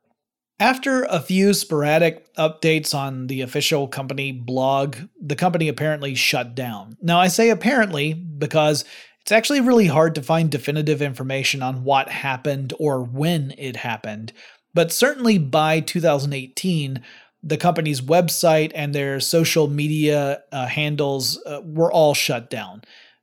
[0.60, 6.98] After a few sporadic updates on the official company blog, the company apparently shut down.
[7.02, 8.84] Now, I say apparently because
[9.22, 14.34] it's actually really hard to find definitive information on what happened or when it happened.
[14.74, 17.02] But certainly by 2018,
[17.41, 22.82] the company's website and their social media uh, handles uh, were all shut down.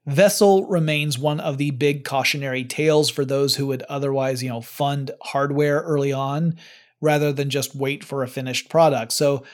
[0.09, 4.61] Vessyl remains one of the big cautionary tales for those who would otherwise, you know,
[4.61, 6.57] fund hardware early on
[7.01, 9.13] rather than just wait for a finished product.
[9.13, 9.45] So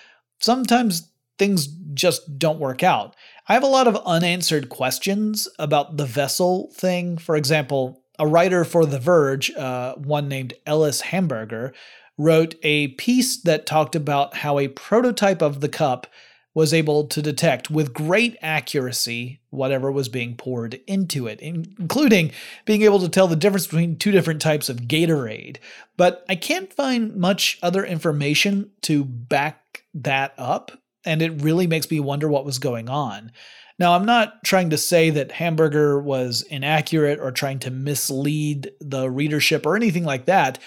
[0.40, 3.16] sometimes things just don't work out.
[3.48, 7.18] I have a lot of unanswered questions about the Vessyl thing.
[7.18, 11.72] For example, a writer for The Verge, uh, one named Ellis Hamburger,
[12.18, 16.06] wrote a piece that talked about how a prototype of the cup
[16.54, 22.30] was able to detect with great accuracy whatever was being poured into it, including
[22.64, 25.58] being able to tell the difference between two different types of Gatorade.
[25.96, 30.72] But I can't find much other information to back that up,
[31.04, 33.32] and it really makes me wonder what was going on.
[33.78, 39.10] Now, I'm not trying to say that Hamburger was inaccurate or trying to mislead the
[39.10, 40.58] readership or anything like that.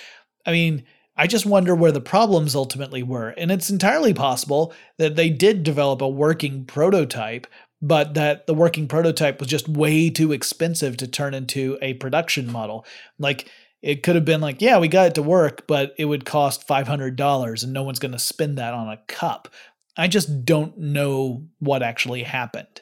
[0.45, 0.83] I mean,
[1.17, 3.29] I just wonder where the problems ultimately were.
[3.29, 7.47] And it's entirely possible that they did develop a working prototype,
[7.81, 12.51] but that the working prototype was just way too expensive to turn into a production
[12.51, 12.85] model.
[13.17, 13.49] Like,
[13.81, 16.67] it could have been like, yeah, we got it to work, but it would cost
[16.67, 19.47] $500 and no one's going to spend that on a cup.
[19.95, 22.81] I just don't know what actually happened.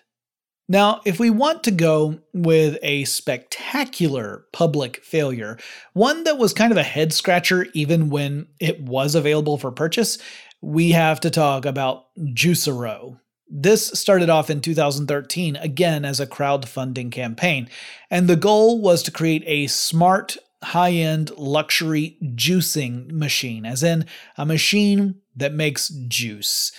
[0.69, 5.57] Now, if we want to go with a spectacular public failure,
[5.91, 10.17] one that was kind of a head scratcher even when it was available for purchase,
[10.61, 13.19] we have to talk about Juicero.
[13.49, 17.69] This started off in 2013, again as a crowdfunding campaign,
[18.09, 24.05] and the goal was to create a smart, high end luxury juicing machine, as in
[24.37, 26.71] a machine that makes juice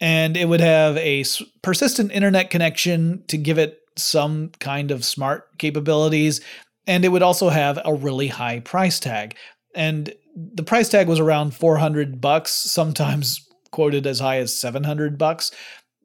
[0.00, 1.24] and it would have a
[1.62, 6.40] persistent internet connection to give it some kind of smart capabilities.
[6.86, 9.36] And it would also have a really high price tag.
[9.74, 15.50] And the price tag was around 400 bucks sometimes quoted as high as 700 bucks.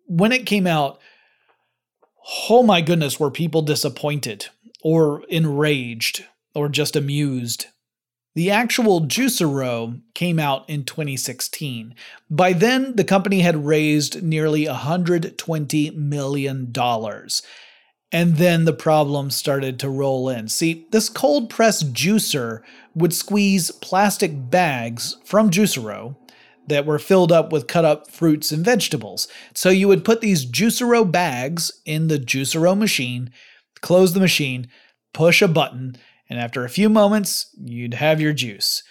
[0.08, 1.00] When it came out
[2.50, 4.48] oh my goodness were people disappointed
[4.84, 6.26] or enraged
[6.56, 7.68] or just amused
[8.40, 11.94] the actual Juicero came out in 2016.
[12.30, 16.74] By then, the company had raised nearly $120 million.
[18.14, 20.48] And then the problems started to roll in.
[20.48, 22.62] See, this cold press juicer
[22.96, 26.16] would squeeze plastic bags from Juicero
[26.66, 29.28] that were filled up with cut up fruits and vegetables.
[29.54, 33.32] So you would put these Juicero bags in the Juicero machine,
[33.82, 34.70] close the machine,
[35.14, 35.98] push a button,
[36.30, 38.84] and after a few moments, you'd have your juice.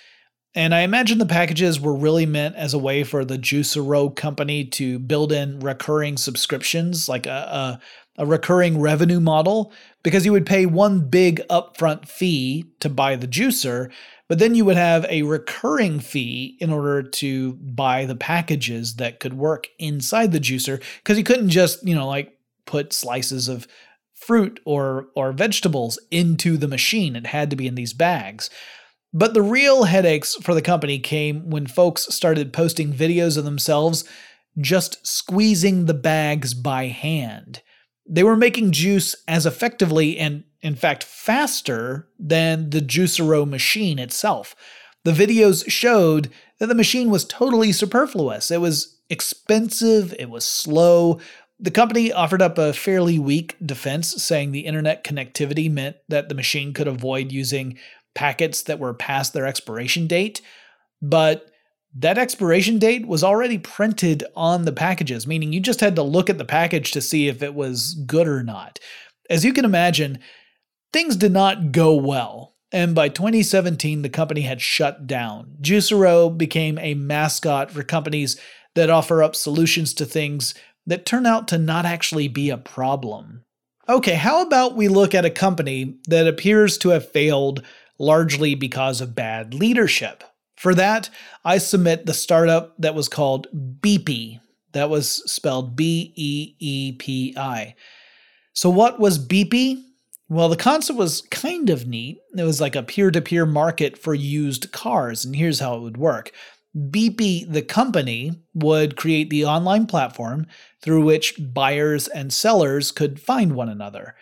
[0.55, 4.65] And I imagine the packages were really meant as a way for the Juicero company
[4.65, 7.79] to build in recurring subscriptions, like a,
[8.19, 9.73] a, a, recurring revenue model,
[10.03, 13.93] because you would pay one big upfront fee to buy the juicer,
[14.27, 19.21] but then you would have a recurring fee in order to buy the packages that
[19.21, 23.69] could work inside the juicer, because you couldn't just, you know, like put slices of
[24.21, 27.17] fruit or or vegetables into the machine.
[27.17, 28.51] It had to be in these bags.
[29.13, 34.05] But the real headaches for the company came when folks started posting videos of themselves
[34.61, 37.63] just squeezing the bags by hand.
[38.07, 44.57] They were making juice as effectively and, in fact, faster than the Juicero machine itself.
[45.05, 48.51] The videos showed that the machine was totally superfluous.
[48.51, 51.21] It was expensive, it was slow,
[51.61, 56.35] the company offered up a fairly weak defense, saying the internet connectivity meant that the
[56.35, 57.79] machine could avoid using
[58.15, 60.41] packets that were past their expiration date.
[61.03, 61.51] But
[61.97, 66.31] that expiration date was already printed on the packages, meaning you just had to look
[66.31, 68.79] at the package to see if it was good or not.
[69.29, 70.19] As you can imagine,
[70.93, 72.55] things did not go well.
[72.71, 75.57] And by 2017, the company had shut down.
[75.61, 78.39] Juicero became a mascot for companies
[78.75, 80.55] that offer up solutions to things
[80.89, 83.45] that turn out to not actually be a problem.
[83.89, 87.63] Okay, how about we look at a company that appears to have failed
[87.99, 90.25] largely because of bad leadership?
[90.57, 91.09] For that,
[91.45, 94.41] I submit the startup that was called Beepi.
[94.73, 97.75] That was spelled B E E P I.
[98.53, 99.83] So, what was Beepi?
[100.29, 102.19] Well, the concept was kind of neat.
[102.37, 105.81] It was like a peer to peer market for used cars, and here's how it
[105.81, 106.33] would work.
[106.79, 110.47] Beepi, the company, would create the online platform
[110.81, 114.15] through which buyers and sellers could find one another.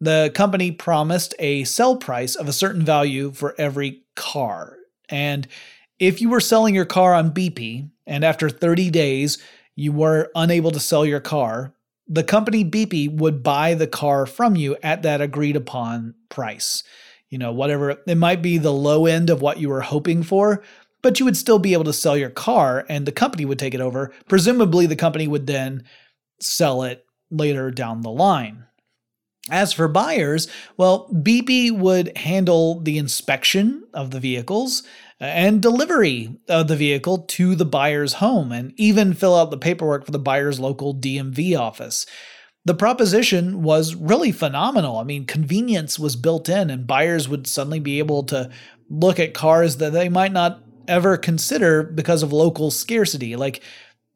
[0.00, 4.76] The company promised a sell price of a certain value for every car.
[5.08, 5.48] And
[5.98, 9.38] if you were selling your car on Beepi, and after 30 days
[9.74, 11.74] you were unable to sell your car,
[12.06, 16.82] the company Beepi would buy the car from you at that agreed upon price.
[17.30, 20.62] You know, whatever it might be the low end of what you were hoping for,
[21.04, 23.74] but you would still be able to sell your car and the company would take
[23.74, 24.10] it over.
[24.26, 25.84] Presumably, the company would then
[26.40, 28.64] sell it later down the line.
[29.50, 30.48] As for buyers,
[30.78, 34.82] well, Beepi would handle the inspection of the vehicles
[35.20, 39.58] uh, and delivery of the vehicle to the buyer's home and even fill out the
[39.58, 42.06] paperwork for the buyer's local DMV office.
[42.64, 44.96] The proposition was really phenomenal.
[44.96, 48.48] I mean, convenience was built in, and buyers would suddenly be able to
[48.88, 53.36] look at cars that they might not ever consider because of local scarcity.
[53.36, 53.62] Like,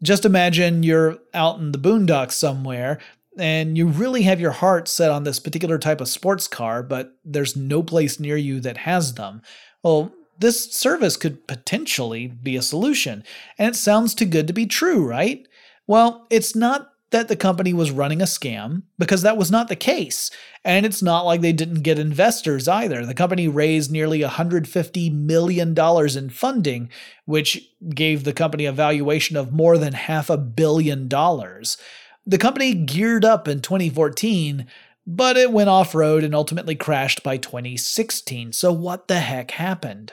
[0.02, 2.98] just imagine you're out in the boondocks somewhere
[3.38, 7.12] and you really have your heart set on this particular type of sports car, but
[7.24, 9.42] there's no place near you that has them.
[9.82, 13.24] Well, this service could potentially be a solution.
[13.58, 15.46] And it sounds too good to be true, right?
[15.86, 19.76] Well, it's not that the company was running a scam, because that was not the
[19.76, 20.30] case.
[20.64, 23.06] And it's not like they didn't get investors either.
[23.06, 26.90] The company raised nearly $150 million in funding,
[27.24, 31.78] which gave the company a valuation of more than half a billion dollars.
[32.26, 34.66] The company geared up in 2014,
[35.06, 38.52] but it went off road and ultimately crashed by 2016.
[38.52, 40.12] So, what the heck happened?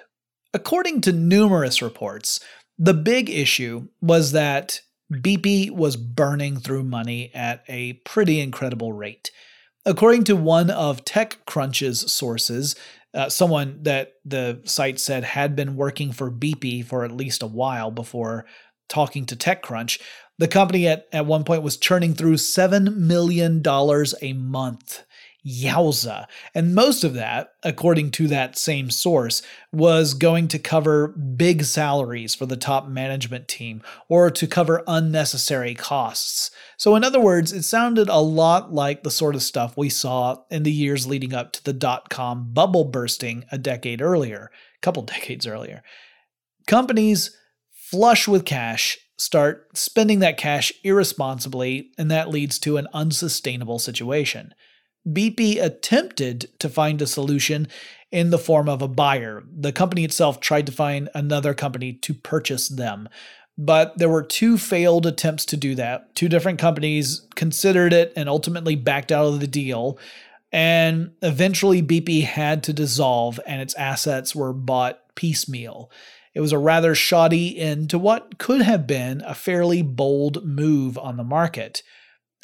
[0.54, 2.40] According to numerous reports,
[2.78, 4.80] the big issue was that
[5.12, 9.32] Beepi was burning through money at a pretty incredible rate.
[9.86, 12.76] According to one of TechCrunch's sources,
[13.14, 17.48] uh, someone that the site said had been working for Beepi for at least a
[17.48, 18.46] while before
[18.90, 20.02] talking to TechCrunch,
[20.38, 23.64] the company at, at one point was churning through $7 million
[24.22, 25.04] a month.
[25.46, 26.26] Yowza.
[26.54, 29.42] And most of that, according to that same source,
[29.72, 35.76] was going to cover big salaries for the top management team or to cover unnecessary
[35.76, 36.50] costs.
[36.78, 40.38] So, in other words, it sounded a lot like the sort of stuff we saw
[40.50, 44.82] in the years leading up to the dot com bubble bursting a decade earlier, a
[44.82, 45.84] couple decades earlier.
[46.66, 47.38] Companies
[47.72, 54.54] flush with cash start spending that cash irresponsibly, and that leads to an unsustainable situation.
[55.08, 57.68] Beepi attempted to find a solution
[58.12, 59.44] in the form of a buyer.
[59.52, 63.10] The company itself tried to find another company to purchase them.
[63.58, 66.14] But there were two failed attempts to do that.
[66.16, 69.98] Two different companies considered it and ultimately backed out of the deal.
[70.52, 75.90] And eventually, Beepi had to dissolve and its assets were bought piecemeal.
[76.34, 80.98] It was a rather shoddy end to what could have been a fairly bold move
[80.98, 81.82] on the market.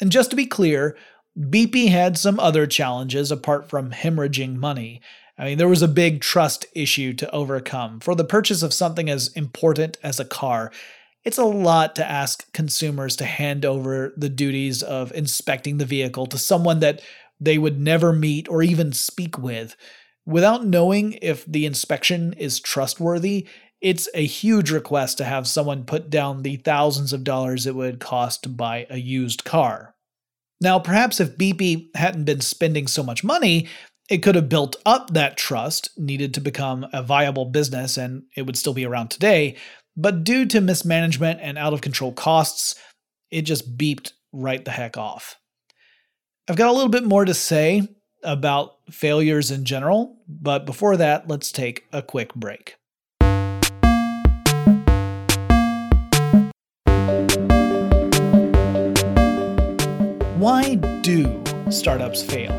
[0.00, 0.96] And just to be clear,
[1.38, 5.00] Beepi had some other challenges apart from hemorrhaging money.
[5.38, 8.00] I mean, there was a big trust issue to overcome.
[8.00, 10.70] For the purchase of something as important as a car,
[11.24, 16.26] it's a lot to ask consumers to hand over the duties of inspecting the vehicle
[16.26, 17.00] to someone that
[17.40, 19.74] they would never meet or even speak with.
[20.26, 23.48] Without knowing if the inspection is trustworthy,
[23.80, 28.00] it's a huge request to have someone put down the thousands of dollars it would
[28.00, 29.94] cost to buy a used car.
[30.62, 33.68] Now, perhaps if Beepi hadn't been spending so much money,
[34.08, 38.42] it could have built up that trust needed to become a viable business and it
[38.42, 39.56] would still be around today.
[39.96, 42.76] But due to mismanagement and out of control costs,
[43.30, 45.36] it just beeped right the heck off.
[46.48, 47.88] I've got a little bit more to say
[48.22, 52.76] about failures in general, but before that, let's take a quick break.
[60.42, 61.40] Why do
[61.70, 62.50] startups fail?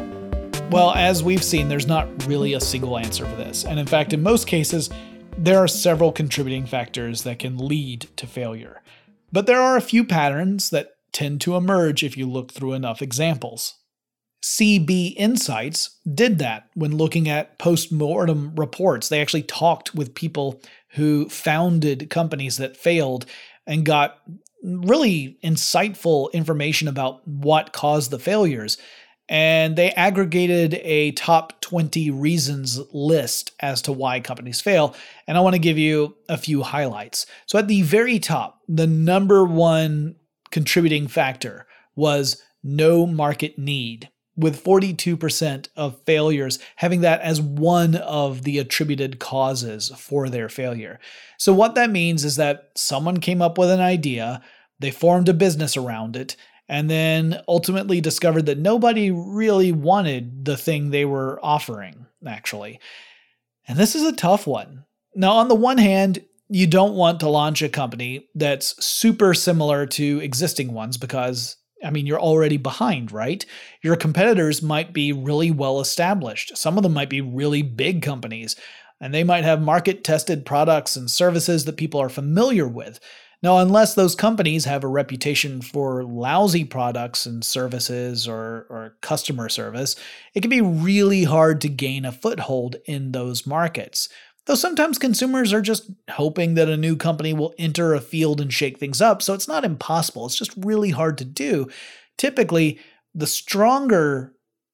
[0.72, 3.66] Well, as we've seen, there's not really a single answer for this.
[3.66, 4.90] And in fact, in most cases,
[5.38, 8.82] There are several contributing factors that can lead to failure,
[9.34, 13.02] but there are a few patterns that tend to emerge if you look through enough
[13.02, 13.74] examples.
[14.42, 19.10] CB Insights did that when looking at post mortem reports.
[19.10, 20.62] They actually talked with people
[20.92, 23.26] who founded companies that failed
[23.66, 24.20] and got
[24.64, 28.78] really insightful information about what caused the failures.
[29.30, 34.96] And they aggregated a top 20 reasons list as to why companies fail.
[35.28, 37.26] And I want to give you a few highlights.
[37.46, 40.16] So, at the very top, the number one
[40.52, 48.44] contributing factor was no market need with 42% of failures having that as one of
[48.44, 51.00] the attributed causes for their failure.
[51.38, 54.42] So, what that means is that someone came up with an idea,
[54.80, 56.36] they formed a business around it,
[56.68, 62.80] and then ultimately discovered that nobody really wanted the thing they were offering, actually.
[63.68, 64.86] And this is a tough one.
[65.16, 69.86] Now, on the one hand, you don't want to launch a company that's super similar
[69.88, 73.46] to existing ones because I mean, you're already behind, right?
[73.82, 76.58] Your competitors might be really well established.
[76.58, 78.56] Some of them might be really big companies,
[79.02, 83.00] and they might have market tested products and services that people are familiar with.
[83.44, 89.50] Now, unless those companies have a reputation for lousy products and services or, or customer
[89.50, 89.98] service,
[90.34, 94.08] it can be really hard to gain a foothold in those markets.
[94.46, 98.54] Though sometimes consumers are just hoping that a new company will enter a field and
[98.54, 100.26] shake things up, so it's not impossible.
[100.26, 101.70] It's just really hard to do.
[102.18, 102.80] Typically,
[103.16, 104.34] the stronger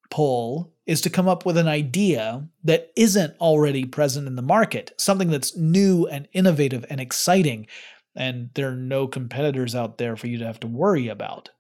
[0.10, 4.92] pull is to come up with an idea that isn't already present in the market,
[4.98, 7.68] something that's new and innovative and exciting,
[8.16, 11.52] and there are no competitors out there for you to have to worry about.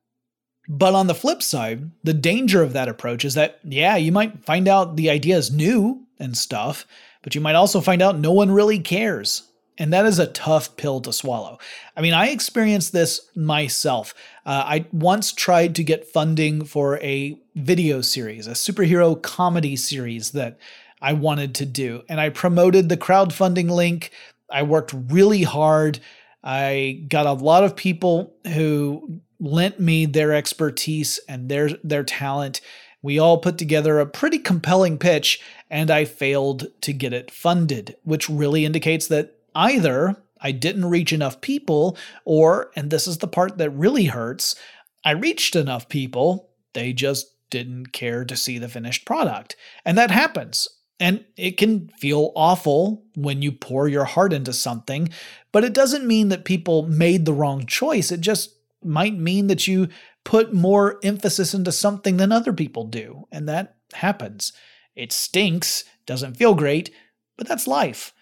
[0.67, 4.43] But on the flip side, the danger of that approach is that, yeah, you might
[4.43, 6.87] find out the idea is new and stuff,
[7.21, 9.43] but you might also find out no one really cares.
[9.77, 11.57] And that is a tough pill to swallow.
[11.95, 14.13] I mean, I experienced this myself.
[14.45, 20.31] Uh, I once tried to get funding for a video series, a superhero comedy series
[20.31, 20.59] that
[21.01, 22.03] I wanted to do.
[22.09, 24.11] And I promoted the crowdfunding link.
[24.51, 25.99] I worked really hard.
[26.43, 32.59] I got a lot of people who lent me their expertise and their their talent
[33.01, 37.95] we all put together a pretty compelling pitch, and I failed to get it funded,
[38.03, 43.27] which really indicates that either I didn't reach enough people, or, and this is the
[43.27, 44.55] part that really hurts,
[45.03, 49.55] I reached enough people, they just didn't care to see the finished product.
[49.85, 50.67] And that happens.
[50.99, 55.09] And it can feel awful when you pour your heart into something,
[55.51, 58.11] but it doesn't mean that people made the wrong choice.
[58.11, 59.87] It just might mean that you
[60.23, 64.53] put more emphasis into something than other people do, and that happens.
[64.95, 66.91] It stinks, doesn't feel great,
[67.37, 68.13] but that's life.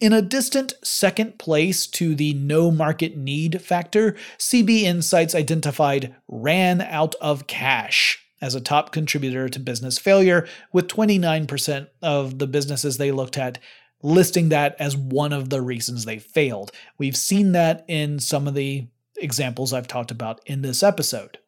[0.00, 6.80] In a distant second place to the no market need factor, CB Insights identified ran
[6.80, 12.96] out of cash as a top contributor to business failure, with 29% of the businesses
[12.96, 13.58] they looked at
[14.02, 16.72] listing that as one of the reasons they failed.
[16.98, 18.88] We've seen that in some of the
[19.20, 21.38] examples I've talked about in this episode.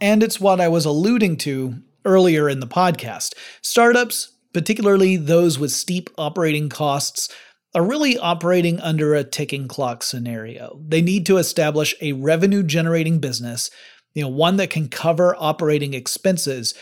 [0.00, 3.34] And it's what I was alluding to earlier in the podcast.
[3.60, 7.28] Startups, particularly those with steep operating costs,
[7.74, 10.80] are really operating under a ticking clock scenario.
[10.86, 13.70] They need to establish a revenue generating business,
[14.14, 16.74] you know, one that can cover operating expenses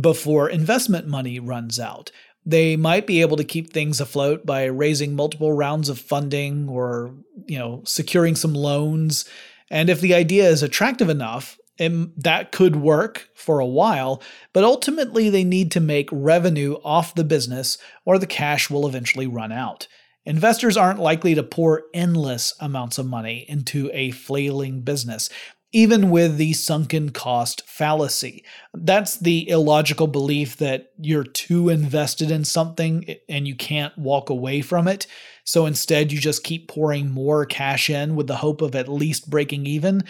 [0.00, 2.12] before investment money runs out.
[2.44, 7.12] They might be able to keep things afloat by raising multiple rounds of funding or,
[7.46, 9.24] you know, securing some loans
[9.70, 15.28] and if the idea is attractive enough, that could work for a while, but ultimately
[15.28, 19.86] they need to make revenue off the business or the cash will eventually run out.
[20.24, 25.30] Investors aren't likely to pour endless amounts of money into a flailing business,
[25.72, 28.44] even with the sunken cost fallacy.
[28.72, 34.62] That's the illogical belief that you're too invested in something and you can't walk away
[34.62, 35.06] from it.
[35.44, 39.28] So instead, you just keep pouring more cash in with the hope of at least
[39.28, 40.04] breaking even.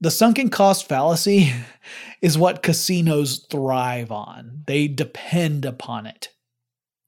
[0.00, 1.52] The sunken cost fallacy
[2.22, 6.30] is what casinos thrive on, they depend upon it.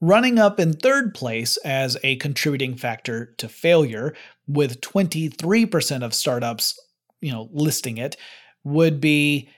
[0.01, 4.15] Running up in third place as a contributing factor to failure,
[4.47, 6.79] with 23% of startups,
[7.25, 8.17] you know, listing it,
[8.65, 9.49] would be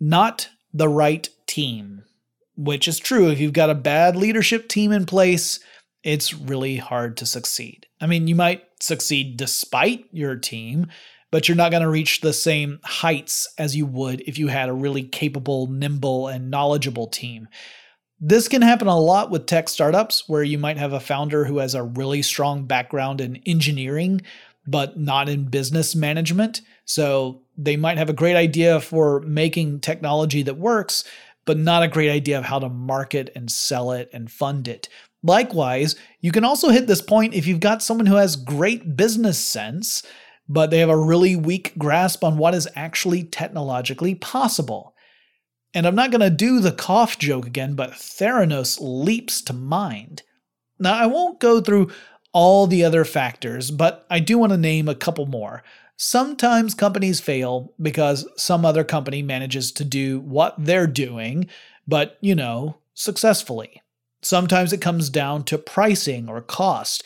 [0.00, 2.04] not the right team.
[2.56, 3.30] Which is true.
[3.30, 5.60] If you've got a bad leadership team in place,
[6.02, 7.86] it's really hard to succeed.
[8.00, 10.88] I mean, you might succeed despite your team,
[11.30, 14.68] but you're not going to reach the same heights as you would if you had
[14.68, 17.46] a really capable, nimble, and knowledgeable team.
[18.20, 21.58] This can happen a lot with tech startups where you might have a founder who
[21.58, 24.22] has a really strong background in engineering,
[24.68, 26.60] but not in business management.
[26.84, 31.04] So they might have a great idea for making technology that works,
[31.46, 34.88] but not a great idea of how to market and sell it and fund it.
[35.22, 39.38] Likewise, you can also hit this point if you've got someone who has great business
[39.38, 40.02] sense,
[40.48, 44.94] but they have a really weak grasp on what is actually technologically possible.
[45.72, 50.22] And I'm not going to do the cough joke again, but Theranos leaps to mind.
[50.78, 51.90] Now, I won't go through
[52.32, 55.62] all the other factors, but I do want to name a couple more.
[55.96, 61.48] Sometimes companies fail because some other company manages to do what they're doing,
[61.86, 63.82] but, you know, successfully.
[64.22, 67.02] Sometimes it comes down to pricing or cost.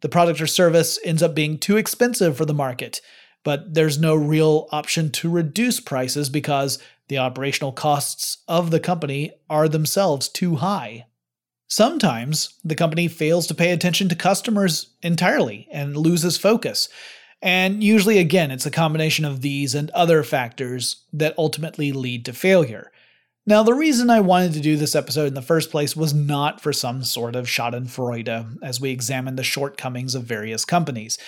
[0.00, 3.00] The product or service ends up being too expensive for the market,
[3.44, 9.32] but there's no real option to reduce prices because the operational costs of the company
[9.48, 11.06] are themselves too high.
[11.68, 16.88] Sometimes the company fails to pay attention to customers entirely and loses focus.
[17.42, 22.32] And usually, again, it's a combination of these and other factors that ultimately lead to
[22.32, 22.90] failure.
[23.48, 26.60] Now, the reason I wanted to do this episode in the first place was not
[26.60, 31.18] for some sort of Schadenfreude as we examine the shortcomings of various companies.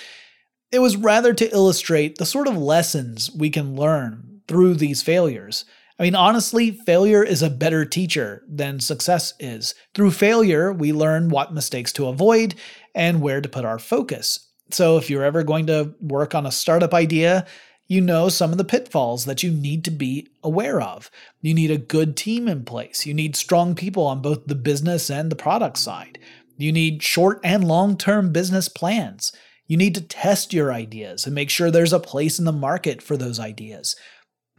[0.72, 5.64] It was rather to illustrate the sort of lessons we can learn through these failures.
[5.98, 9.74] I mean, honestly, failure is a better teacher than success is.
[9.94, 12.54] Through failure, we learn what mistakes to avoid
[12.94, 14.48] and where to put our focus.
[14.70, 17.46] So, if you're ever going to work on a startup idea,
[17.88, 21.10] you know some of the pitfalls that you need to be aware of.
[21.40, 23.06] You need a good team in place.
[23.06, 26.18] You need strong people on both the business and the product side.
[26.58, 29.32] You need short and long term business plans.
[29.66, 33.02] You need to test your ideas and make sure there's a place in the market
[33.02, 33.96] for those ideas.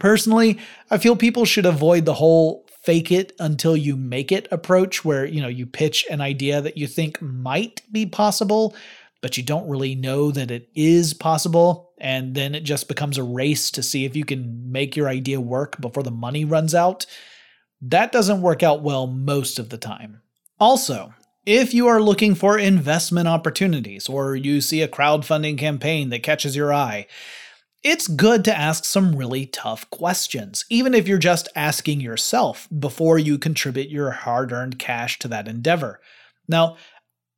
[0.00, 0.58] Personally,
[0.90, 5.24] I feel people should avoid the whole fake it until you make it approach where,
[5.24, 8.74] you know, you pitch an idea that you think might be possible
[9.20, 11.92] but you don't really know that it is possible.
[11.98, 15.40] And then it just becomes a race to see if you can make your idea
[15.40, 17.06] work before the money runs out.
[17.82, 20.22] That doesn't work out well most of the time.
[20.58, 21.14] Also,
[21.46, 26.56] if you are looking for investment opportunities or you see a crowdfunding campaign that catches
[26.56, 27.06] your eye,
[27.82, 33.18] it's good to ask some really tough questions, even if you're just asking yourself before
[33.18, 36.00] you contribute your hard earned cash to that endeavor.
[36.46, 36.76] Now,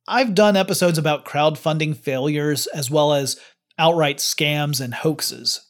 [0.07, 3.39] I've done episodes about crowdfunding failures as well as
[3.79, 5.61] outright scams and hoaxes.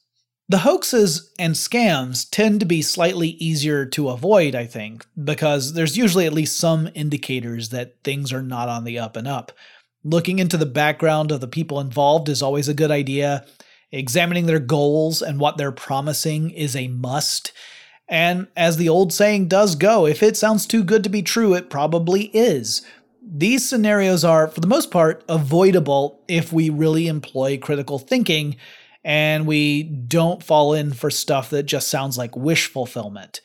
[0.50, 5.98] The hoaxes and scams tend to be slightly easier to avoid, I think, because there's
[5.98, 9.52] usually at least some indicators that things are not on the up and up.
[10.04, 13.46] Looking into the background of the people involved is always a good idea.
[13.94, 17.54] Examining their goals and what they're promising is a must.
[18.10, 21.54] And as the old saying does go, if it sounds too good to be true,
[21.54, 22.82] it probably is.
[23.22, 28.56] These scenarios are, for the most part, avoidable if we really employ critical thinking
[29.04, 33.42] and we don't fall in for stuff that just sounds like wish fulfillment.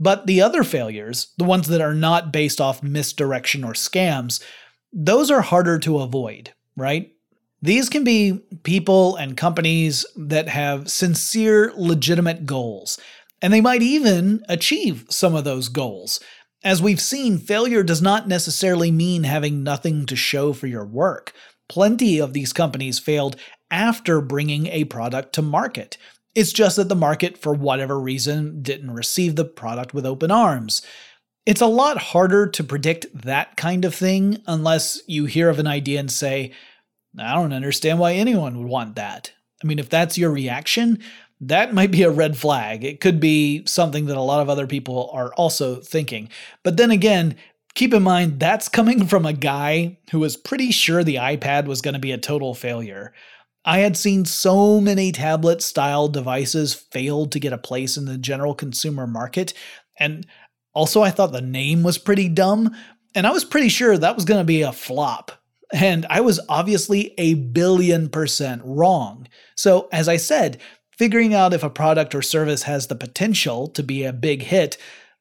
[0.00, 4.42] But the other failures, the ones that are not based off misdirection or scams,
[4.94, 7.13] those are harder to avoid, right?
[7.64, 12.98] These can be people and companies that have sincere, legitimate goals,
[13.40, 16.20] and they might even achieve some of those goals.
[16.62, 21.32] As we've seen, failure does not necessarily mean having nothing to show for your work.
[21.70, 23.36] Plenty of these companies failed
[23.70, 25.96] after bringing a product to market.
[26.34, 30.82] It's just that the market, for whatever reason, didn't receive the product with open arms.
[31.46, 35.66] It's a lot harder to predict that kind of thing unless you hear of an
[35.66, 36.52] idea and say,
[37.18, 39.32] I don't understand why anyone would want that.
[39.62, 40.98] I mean, if that's your reaction,
[41.40, 42.84] that might be a red flag.
[42.84, 46.28] It could be something that a lot of other people are also thinking.
[46.62, 47.36] But then again,
[47.74, 51.80] keep in mind that's coming from a guy who was pretty sure the iPad was
[51.80, 53.12] going to be a total failure.
[53.64, 58.18] I had seen so many tablet style devices fail to get a place in the
[58.18, 59.54] general consumer market.
[59.98, 60.26] And
[60.74, 62.74] also, I thought the name was pretty dumb.
[63.14, 65.32] And I was pretty sure that was going to be a flop.
[65.72, 69.28] And I was obviously a billion percent wrong.
[69.56, 70.60] So, as I said,
[70.96, 74.76] Figuring out if a product or service has the potential to be a big hit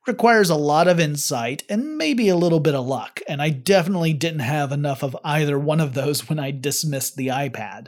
[0.05, 4.13] requires a lot of insight and maybe a little bit of luck, and I definitely
[4.13, 7.87] didn't have enough of either one of those when I dismissed the iPad.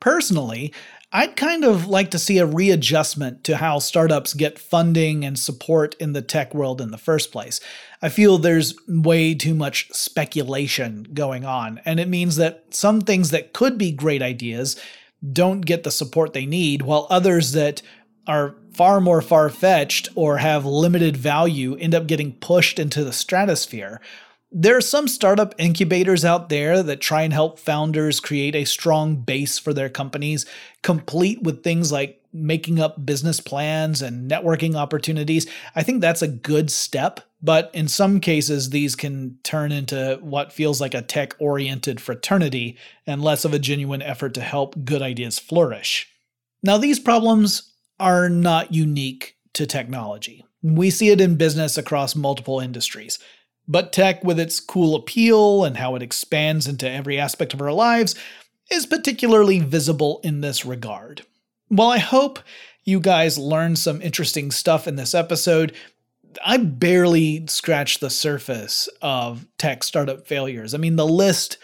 [0.00, 0.74] Personally,
[1.14, 5.94] I'd kind of like to see a readjustment to how startups get funding and support
[6.00, 7.60] in the tech world in the first place.
[8.00, 13.30] I feel there's way too much speculation going on, and it means that some things
[13.30, 14.80] that could be great ideas
[15.32, 17.82] don't get the support they need, while others that
[18.26, 23.12] are far more far fetched or have limited value end up getting pushed into the
[23.12, 24.00] stratosphere.
[24.54, 29.16] There are some startup incubators out there that try and help founders create a strong
[29.16, 30.44] base for their companies,
[30.82, 35.46] complete with things like making up business plans and networking opportunities.
[35.74, 40.52] I think that's a good step, but in some cases, these can turn into what
[40.52, 42.76] feels like a tech oriented fraternity
[43.06, 46.08] and less of a genuine effort to help good ideas flourish.
[46.62, 50.44] Now, these problems are not unique to technology.
[50.62, 53.18] We see it in business across multiple industries.
[53.68, 57.72] But tech, with its cool appeal and how it expands into every aspect of our
[57.72, 58.14] lives,
[58.70, 61.24] is particularly visible in this regard.
[61.68, 62.40] While I hope
[62.84, 65.72] you guys learned some interesting stuff in this episode,
[66.44, 70.74] I barely scratched the surface of tech startup failures.
[70.74, 71.58] I mean, the list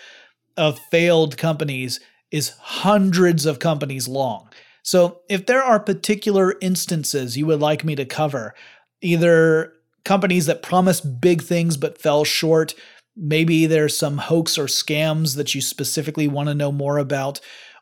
[0.56, 4.48] of failed companies is hundreds of companies long.
[4.82, 8.54] So, if there are particular instances you would like me to cover,
[9.00, 9.72] either
[10.08, 12.74] companies that promised big things but fell short,
[13.14, 17.40] maybe there's some hoax or scams that you specifically want to know more about,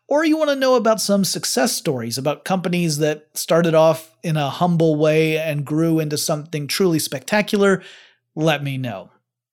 [0.09, 4.37] or you want to know about some success stories about companies that started off in
[4.37, 7.81] a humble way and grew into something truly spectacular,
[8.35, 9.09] let me know.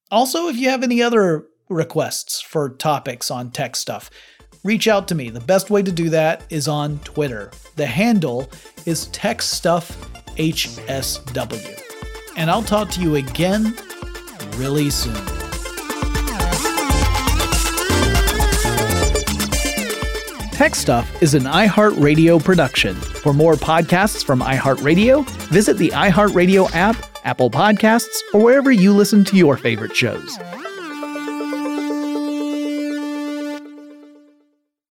[0.10, 4.10] Also, if you have any other requests for topics on tech stuff,
[4.64, 5.30] reach out to me.
[5.30, 7.52] The best way to do that is on Twitter.
[7.76, 8.50] The handle
[8.88, 11.83] is TechStuffHSW.
[12.36, 13.76] And I'll talk to you again
[14.56, 15.14] really soon.
[20.52, 22.96] Tech Stuff is an iHeartRadio production.
[22.96, 29.24] For more podcasts from iHeartRadio, visit the iHeartRadio app, Apple Podcasts, or wherever you listen
[29.26, 30.38] to your favorite shows.